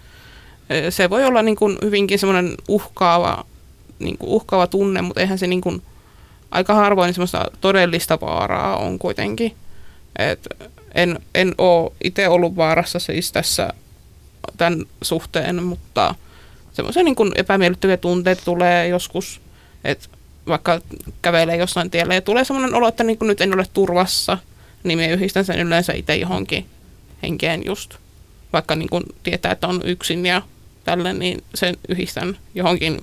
[0.89, 3.45] se voi olla niin kuin hyvinkin semmoinen uhkaava,
[3.99, 5.81] niin kuin uhkaava tunne, mutta eihän se niin kuin–
[6.53, 9.55] aika harvoin semmoista todellista vaaraa on kuitenkin.
[10.19, 10.47] Et
[10.95, 13.73] en, en ole itse ollut vaarassa siis tässä
[14.57, 16.15] tämän suhteen, mutta
[16.73, 19.41] semmoisia niin epämiellyttäviä tunteita tulee joskus,
[19.83, 20.07] että
[20.47, 20.81] vaikka
[21.21, 24.37] kävelee jossain tiellä ja tulee semmoinen olo, että niin nyt en ole turvassa,
[24.83, 26.65] niin me yhdistän sen yleensä itse johonkin
[27.23, 27.95] henkeen just.
[28.53, 30.41] Vaikka niin kuin tietää, että on yksin ja
[30.83, 33.01] tälle, niin sen yhdistän johonkin,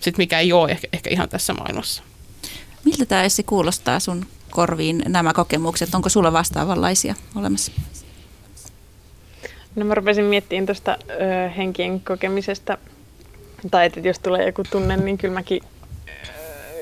[0.00, 2.02] sit mikä ei ole ehkä, ehkä ihan tässä maailmassa.
[2.84, 5.94] Miltä tämä Essi kuulostaa sun korviin nämä kokemukset?
[5.94, 7.72] Onko sulla vastaavanlaisia olemassa?
[9.76, 10.96] No mä rupesin miettimään tuosta
[11.56, 12.78] henkien kokemisesta,
[13.70, 15.62] tai että jos tulee joku tunne, niin kyllä mäkin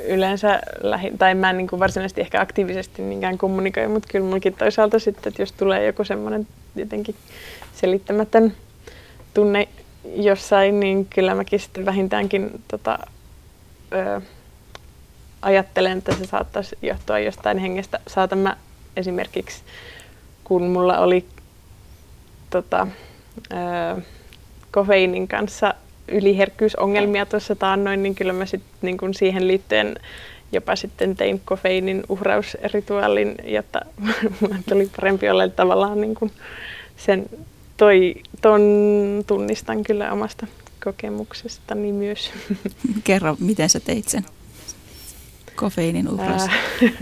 [0.08, 4.54] yleensä, lähi, tai mä en niin kuin varsinaisesti ehkä aktiivisesti niinkään kommunikoi, mutta kyllä mullakin
[4.54, 7.14] toisaalta sitten, että jos tulee joku semmoinen jotenkin
[7.74, 8.56] selittämätön
[9.34, 9.68] tunne
[10.04, 12.98] jossain, niin kyllä mäkin sitten vähintäänkin tota,
[13.92, 14.20] ö,
[15.42, 18.00] ajattelen, että se saattaisi johtua jostain hengestä.
[18.06, 18.56] Saatan mä
[18.96, 19.62] esimerkiksi,
[20.44, 21.24] kun mulla oli
[22.50, 22.86] tota,
[23.52, 24.02] ö,
[24.70, 25.74] kofeiinin kanssa
[26.08, 29.96] yliherkkyysongelmia tuossa taannoin, niin kyllä mä sit, niin kun siihen liittyen
[30.52, 33.80] jopa sitten tein kofeiinin uhrausrituaalin, jotta
[34.68, 36.30] tuli parempi olla tavallaan niin kun
[36.96, 37.26] sen
[37.80, 38.62] toi, ton
[39.26, 40.46] tunnistan kyllä omasta
[40.84, 42.30] kokemuksestani myös.
[43.04, 44.24] Kerro, miten sä teit sen?
[45.56, 46.46] kofeiinin uhras?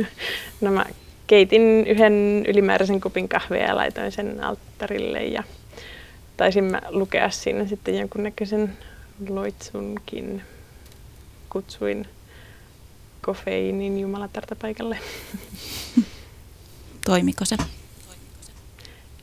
[0.60, 0.86] no mä
[1.26, 5.42] keitin yhden ylimääräisen kupin kahvia ja laitoin sen alttarille ja
[6.36, 8.76] taisin mä lukea siinä sitten jonkunnäköisen
[9.28, 10.42] loitsunkin.
[11.50, 12.06] Kutsuin
[13.22, 14.98] kofeiinin jumalatarta paikalle.
[17.04, 17.56] Toimiko se?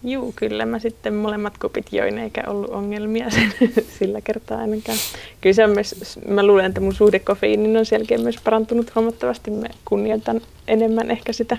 [0.05, 3.53] Juu, kyllä mä sitten molemmat kupit join, eikä ollut ongelmia sen,
[3.99, 4.97] sillä kertaa ainakaan.
[5.41, 9.51] Kyllä se on myös, mä luulen, että mun suhde kofeiinin on selkeä myös parantunut huomattavasti.
[9.51, 11.57] Mä kunnioitan enemmän ehkä sitä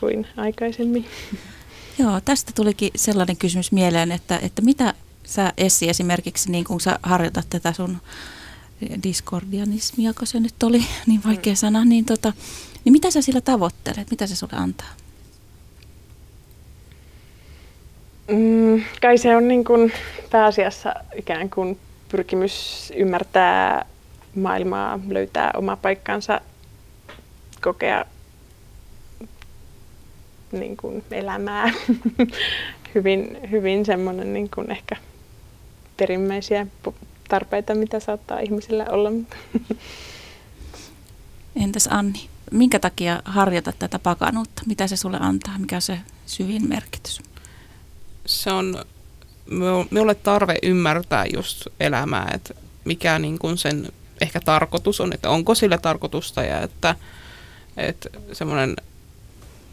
[0.00, 1.04] kuin aikaisemmin.
[1.98, 6.98] Joo, tästä tulikin sellainen kysymys mieleen, että, että mitä sä Essi esimerkiksi, niin kun sä
[7.02, 7.98] harjoitat tätä sun
[9.02, 12.32] diskordianismia, kun se nyt oli niin vaikea sana, niin, tota,
[12.84, 14.88] niin mitä sä sillä tavoittelet, mitä se sulle antaa?
[18.30, 19.92] Mm, kai se on niin kuin
[20.30, 21.78] pääasiassa ikään kuin
[22.08, 23.86] pyrkimys ymmärtää
[24.34, 26.40] maailmaa, löytää oma paikkansa,
[27.62, 28.04] kokea
[30.52, 31.72] niin kuin elämää.
[32.94, 34.96] hyvin, hyvin semmoinen niin kuin ehkä
[35.96, 36.66] perimmäisiä
[37.28, 39.10] tarpeita, mitä saattaa ihmisillä olla.
[41.64, 44.62] Entäs Anni, minkä takia harjoitat tätä pakanuutta?
[44.66, 45.58] Mitä se sulle antaa?
[45.58, 47.29] Mikä on se syvin merkitys?
[48.26, 48.84] Se on
[49.90, 52.54] minulle tarve ymmärtää just elämää, että
[52.84, 53.88] mikä niin kuin sen
[54.20, 56.94] ehkä tarkoitus on, että onko sillä tarkoitusta ja että,
[57.76, 58.76] että semmoinen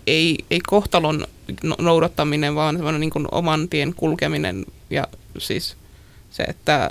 [0.08, 1.28] ei, ei kohtalon
[1.64, 5.78] no, noudattaminen, vaan semmoinen niin kuin oman tien kulkeminen ja siis
[6.30, 6.90] se, että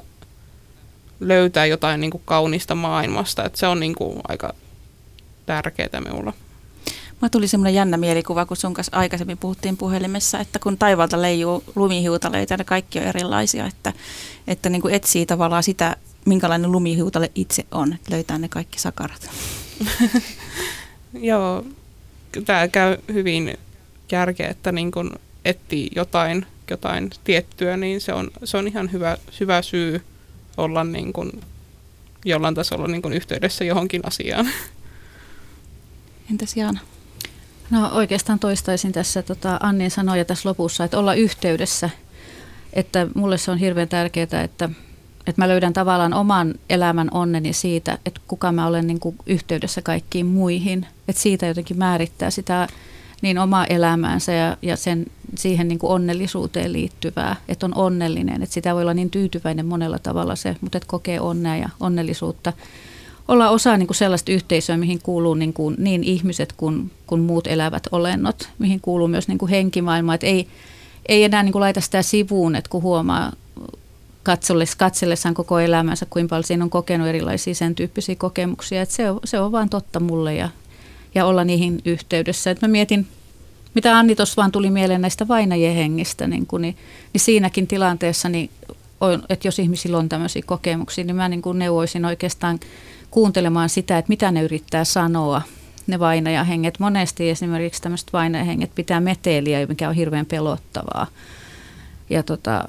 [1.20, 4.54] löytää jotain niin kuin kaunista maailmasta, että se on niin kuin aika
[5.46, 6.32] tärkeää minulla.
[7.22, 11.64] Mä tuli semmoinen jännä mielikuva, kun sun kanssa aikaisemmin puhuttiin puhelimessa, että kun taivaalta leijuu
[11.74, 13.92] lumihiutaleita ja ne kaikki on erilaisia, että,
[14.46, 19.30] että niin kuin etsii tavallaan sitä, minkälainen lumihiutale itse on, että löytää ne kaikki sakarat.
[21.14, 21.64] Joo,
[22.44, 23.58] tämä käy hyvin
[24.12, 25.10] järkeä, että niin kun
[25.44, 30.02] etsii jotain, jotain tiettyä, niin se on, se on ihan hyvä, hyvä syy
[30.56, 31.32] olla niin kun
[32.24, 34.48] jollain tasolla niin kun yhteydessä johonkin asiaan.
[36.30, 36.80] Entäs Jaana?
[37.70, 41.90] No oikeastaan toistaisin tässä tota Annin sanoja tässä lopussa, että olla yhteydessä.
[42.72, 44.68] Että mulle se on hirveän tärkeää, että,
[45.26, 49.82] että mä löydän tavallaan oman elämän onneni siitä, että kuka mä olen niin kuin yhteydessä
[49.82, 50.86] kaikkiin muihin.
[51.08, 52.68] Että siitä jotenkin määrittää sitä
[53.22, 58.42] niin omaa elämäänsä ja, ja sen, siihen niin kuin onnellisuuteen liittyvää, että on onnellinen.
[58.42, 62.52] Että sitä voi olla niin tyytyväinen monella tavalla se, mutta että kokee onnea ja onnellisuutta
[63.28, 67.46] olla osa niin kuin sellaista yhteisöä, mihin kuuluu niin, kuin, niin ihmiset kuin, kuin muut
[67.46, 70.14] elävät olennot, mihin kuuluu myös niin kuin henkimaailma.
[70.14, 70.48] Että ei,
[71.08, 73.32] ei enää niin kuin laita sitä sivuun, että kun huomaa
[74.76, 78.82] katsellessaan koko elämänsä, kuinka paljon siinä on kokenut erilaisia sen tyyppisiä kokemuksia.
[78.82, 80.48] Että se, on, se on vaan totta mulle ja,
[81.14, 82.50] ja olla niihin yhteydessä.
[82.50, 83.06] Että mä mietin,
[83.74, 86.76] mitä Anni tuossa vaan tuli mieleen näistä vainajien hengistä, niin, kuin, niin,
[87.12, 88.50] niin siinäkin tilanteessa, niin
[89.28, 92.60] että jos ihmisillä on tämmöisiä kokemuksia, niin mä niin kuin neuvoisin oikeastaan
[93.16, 95.42] kuuntelemaan sitä, että mitä ne yrittää sanoa,
[95.86, 96.78] ne vainajahenget.
[96.78, 101.06] Monesti esimerkiksi tämmöiset vainajahenget pitää meteliä, mikä on hirveän pelottavaa.
[102.10, 102.64] Ja tota,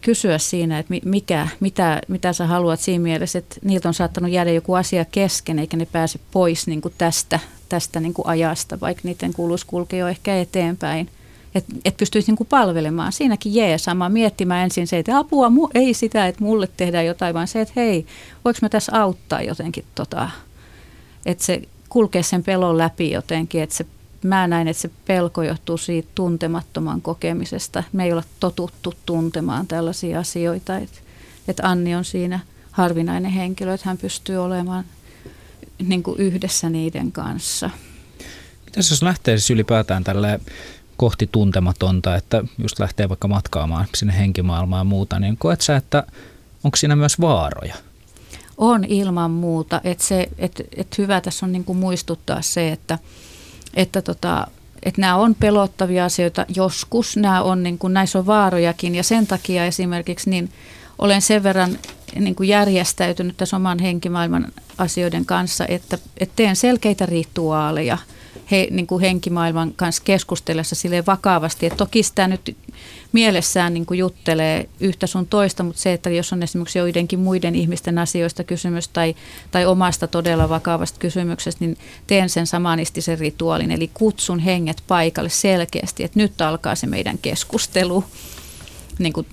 [0.00, 4.50] kysyä siinä, että mikä, mitä, mitä sä haluat siinä mielessä, että niiltä on saattanut jäädä
[4.50, 9.02] joku asia kesken, eikä ne pääse pois niin kuin tästä, tästä niin kuin ajasta, vaikka
[9.04, 11.08] niiden kuuluisi kulkea jo ehkä eteenpäin.
[11.54, 13.12] Että et pystyisi niin kuin palvelemaan.
[13.12, 17.48] Siinäkin sama miettimään ensin se, että apua, mu, ei sitä, että mulle tehdään jotain, vaan
[17.48, 18.06] se, että hei,
[18.44, 20.30] voiko mä tässä auttaa jotenkin tota,
[21.26, 23.86] että se kulkee sen pelon läpi jotenkin, että se
[24.22, 27.84] mä näin, että se pelko johtuu siitä tuntemattoman kokemisesta.
[27.92, 30.98] Me ei olla totuttu tuntemaan tällaisia asioita, että,
[31.48, 32.40] että Anni on siinä
[32.70, 34.84] harvinainen henkilö, että hän pystyy olemaan
[35.88, 37.70] niin kuin yhdessä niiden kanssa.
[38.64, 40.40] Mitäs jos lähtee siis ylipäätään tälle
[40.96, 46.06] kohti tuntematonta, että just lähtee vaikka matkaamaan sinne henkimaailmaan ja muuta, niin koet sä, että
[46.64, 47.74] onko siinä myös vaaroja?
[48.58, 49.80] On ilman muuta.
[49.84, 52.98] Että se, et, et hyvä tässä on niin kuin muistuttaa se, että,
[53.74, 54.46] että tota,
[54.82, 59.26] että nämä on pelottavia asioita joskus, nämä on, niin kuin, näissä on vaarojakin ja sen
[59.26, 60.50] takia esimerkiksi niin
[60.98, 61.78] olen sen verran
[62.18, 64.46] niin kuin järjestäytynyt tässä oman henkimaailman
[64.78, 67.98] asioiden kanssa, että, että teen selkeitä rituaaleja–
[68.52, 71.66] he, niin kuin henkimaailman kanssa keskustellessa sille vakavasti.
[71.66, 72.56] Et toki sitä nyt
[73.12, 77.54] mielessään niin kuin juttelee yhtä sun toista, mutta se, että jos on esimerkiksi joidenkin muiden
[77.54, 79.14] ihmisten asioista kysymys tai,
[79.50, 86.04] tai omasta todella vakavasta kysymyksestä, niin teen sen samanistisen rituaalin, eli kutsun henget paikalle selkeästi,
[86.04, 88.04] että nyt alkaa se meidän keskustelu.
[88.98, 89.26] Niin kuin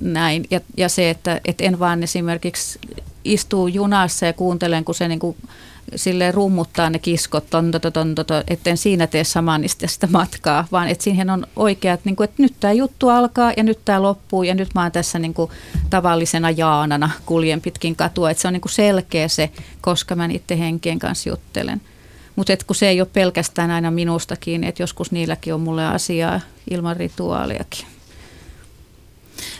[0.00, 0.44] näin.
[0.50, 2.78] Ja, ja se, että, että en vaan esimerkiksi
[3.24, 5.36] istuu junassa ja kuuntelen, kun se niin kuin
[5.96, 11.46] sille rummuttaa ne kiskot, tontoto, tontoto, etten siinä tee samanistista matkaa, vaan että siihen on
[11.56, 14.82] oikeat, niin kuin, että nyt tämä juttu alkaa ja nyt tämä loppuu ja nyt mä
[14.82, 15.50] oon tässä niin kuin,
[15.90, 18.30] tavallisena Jaanana kuljen pitkin katua.
[18.30, 21.80] Että se on niin kuin selkeä se, koska mä niiden henkien kanssa juttelen.
[22.36, 26.40] Mutta kun se ei ole pelkästään aina minusta kiinni, että joskus niilläkin on mulle asiaa
[26.70, 27.86] ilman rituaaliakin.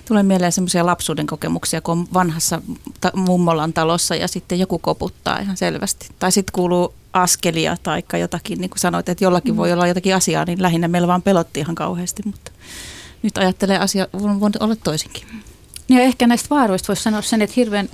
[0.04, 2.62] Tulee mieleen semmoisia lapsuuden kokemuksia, kun on vanhassa
[3.00, 6.08] ta- mummolan talossa ja sitten joku koputtaa ihan selvästi.
[6.18, 9.56] Tai sitten kuuluu askelia tai jotakin, niin kuin sanoit, että jollakin mm.
[9.56, 12.52] voi olla jotakin asiaa, niin lähinnä meillä vaan pelotti ihan kauheasti, mutta
[13.22, 15.22] nyt ajattelee asia, voi olla toisinkin.
[15.88, 17.88] Ja ehkä näistä vaaroista voisi sanoa sen, että hirveän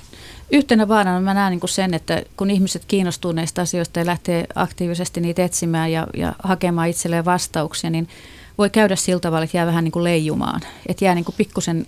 [0.53, 4.47] yhtenä vaarana mä näen niin kuin sen, että kun ihmiset kiinnostuu näistä asioista ja lähtee
[4.55, 8.09] aktiivisesti niitä etsimään ja, ja hakemaan itselleen vastauksia, niin
[8.61, 10.61] voi käydä sillä tavalla, että jää vähän niin kuin leijumaan.
[10.87, 11.87] Että jää niin kuin pikkusen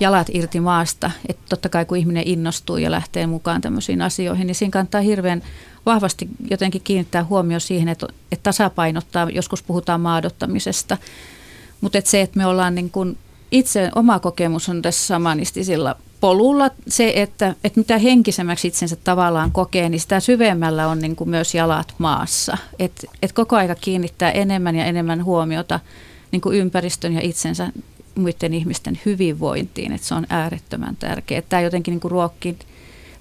[0.00, 1.10] jalat irti maasta.
[1.28, 5.42] Että totta kai kun ihminen innostuu ja lähtee mukaan tämmöisiin asioihin, niin siinä kannattaa hirveän
[5.86, 10.98] vahvasti jotenkin kiinnittää huomio siihen, että, että tasapainottaa, joskus puhutaan maadottamisesta,
[11.80, 13.18] mutta että se, että me ollaan niin kuin
[13.50, 19.88] itse oma kokemus on tässä samanistisilla polulla se, että, että mitä henkisemmäksi itsensä tavallaan kokee,
[19.88, 22.58] niin sitä syvemmällä on niin kuin myös jalat maassa.
[22.78, 25.80] Että et koko aika kiinnittää enemmän ja enemmän huomiota
[26.32, 27.72] niin kuin ympäristön ja itsensä
[28.14, 31.42] muiden ihmisten hyvinvointiin, että se on äärettömän tärkeää.
[31.42, 32.58] Tämä jotenkin niin kuin ruokkii,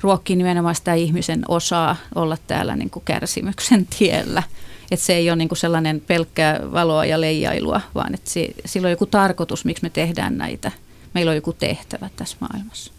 [0.01, 4.43] ruokkii nimenomaan sitä ihmisen osaa olla täällä niin kuin kärsimyksen tiellä.
[4.91, 8.85] Että se ei ole niin kuin sellainen pelkkää valoa ja leijailua, vaan että se, sillä
[8.85, 10.71] on joku tarkoitus, miksi me tehdään näitä.
[11.13, 12.91] Meillä on joku tehtävä tässä maailmassa.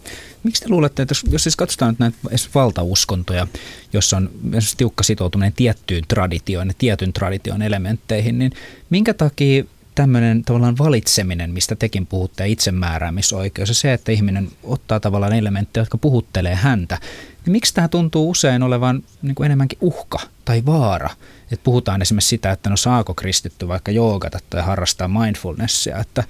[0.43, 2.17] Miksi te luulette, että jos, jos siis katsotaan nyt näitä
[2.55, 3.47] valtauskontoja,
[3.93, 4.29] jossa on
[4.77, 8.51] tiukka sitoutuminen tiettyyn traditioon ja tietyn tradition elementteihin, niin
[8.89, 9.63] minkä takia
[9.99, 15.97] tämmöinen tavallaan valitseminen, mistä tekin puhutte, itsemääräämisoikeus ja se, että ihminen ottaa tavallaan elementtejä, jotka
[15.97, 16.97] puhuttelee häntä,
[17.45, 21.09] niin miksi tämä tuntuu usein olevan niin kuin enemmänkin uhka tai vaara?
[21.51, 26.23] Että puhutaan esimerkiksi sitä, että no saako kristitty vaikka joogata tai harrastaa mindfulnessia, että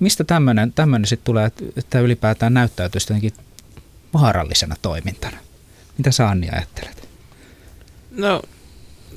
[0.00, 3.32] mistä tämmöinen, tämmöinen sitten tulee, että ylipäätään näyttäytyy jotenkin
[4.14, 5.36] vaarallisena toimintana?
[5.98, 7.08] Mitä sä Anni ajattelet?
[8.10, 8.42] No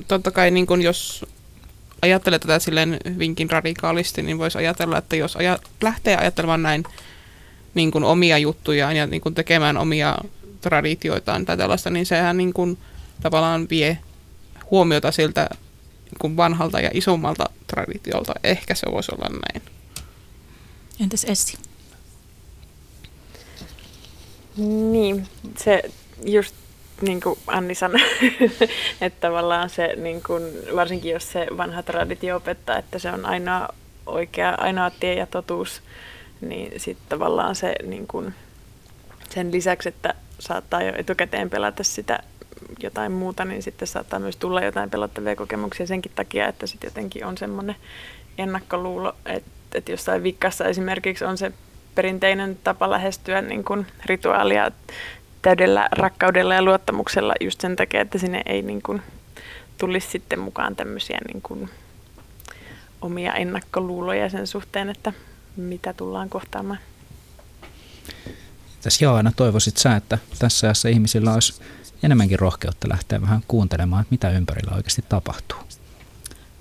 [0.08, 1.26] totta kai niin kun jos
[2.02, 6.84] ajattelee tätä silleen hyvinkin radikaalisti, niin voisi ajatella, että jos aja, lähtee ajattelemaan näin
[7.74, 10.18] niin kuin omia juttujaan ja niin kuin tekemään omia
[10.60, 12.78] traditioitaan tai tällaista, niin sehän niin kuin
[13.22, 13.98] tavallaan vie
[14.70, 15.48] huomiota siltä
[16.04, 18.34] niin kuin vanhalta ja isommalta traditiolta.
[18.44, 19.62] Ehkä se voisi olla näin.
[21.00, 21.58] Entäs Essi?
[24.90, 25.28] Niin,
[25.58, 25.82] se
[26.24, 26.54] just
[27.02, 28.00] niin kuin Anni sanoi,
[29.00, 30.42] että tavallaan se, niin kuin,
[30.76, 33.68] varsinkin jos se vanha traditio opettaa, että se on ainoa
[34.06, 35.82] oikea, ainoa tie ja totuus,
[36.40, 38.34] niin sitten tavallaan se niin kuin,
[39.30, 42.18] sen lisäksi, että saattaa jo etukäteen pelata sitä
[42.82, 47.26] jotain muuta, niin sitten saattaa myös tulla jotain pelottavia kokemuksia senkin takia, että sitten jotenkin
[47.26, 47.76] on semmoinen
[48.38, 51.52] ennakkoluulo, että, että jossain vikassa esimerkiksi on se
[51.94, 54.70] perinteinen tapa lähestyä niin kuin rituaalia
[55.42, 59.02] täydellä rakkaudella ja luottamuksella just sen takia, että sinne ei niin kuin
[59.78, 61.70] tulisi sitten mukaan tämmöisiä niin kuin
[63.00, 65.12] omia ennakkoluuloja sen suhteen, että
[65.56, 66.78] mitä tullaan kohtaamaan.
[68.82, 71.62] Tässä Jaana, toivoisit sä, että tässä ajassa ihmisillä olisi
[72.02, 75.58] enemmänkin rohkeutta lähteä vähän kuuntelemaan, että mitä ympärillä oikeasti tapahtuu?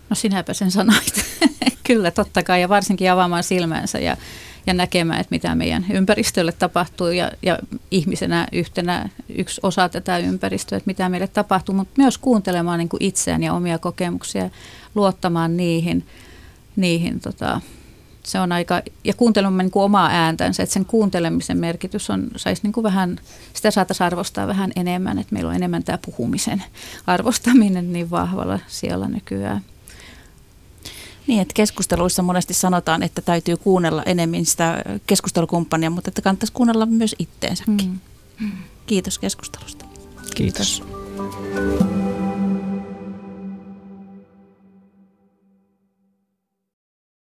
[0.09, 1.25] No sinäpä sen sanoit.
[1.87, 4.17] Kyllä, totta kai, ja varsinkin avaamaan silmänsä ja
[4.65, 7.59] ja näkemään, että mitä meidän ympäristölle tapahtuu ja, ja
[7.91, 13.03] ihmisenä yhtenä yksi osa tätä ympäristöä, että mitä meille tapahtuu, mutta myös kuuntelemaan niin kuin
[13.03, 14.49] itseään ja omia kokemuksia,
[14.95, 16.05] luottamaan niihin,
[16.75, 17.61] niihin tota,
[18.23, 22.73] se on aika, ja kuuntelemaan niin omaa ääntänsä, että sen kuuntelemisen merkitys on, saisi niin
[22.73, 23.19] kuin vähän,
[23.53, 26.63] sitä saataisiin arvostaa vähän enemmän, että meillä on enemmän tämä puhumisen
[27.07, 29.61] arvostaminen niin vahvalla siellä nykyään.
[31.27, 36.85] Niin, että keskusteluissa monesti sanotaan, että täytyy kuunnella enemmän sitä keskustelukumppania, mutta että kannattaisi kuunnella
[36.85, 38.01] myös itteensäkin.
[38.39, 38.51] Mm.
[38.85, 39.85] Kiitos keskustelusta.
[40.35, 40.83] Kiitos.
[40.85, 42.00] Kiitos.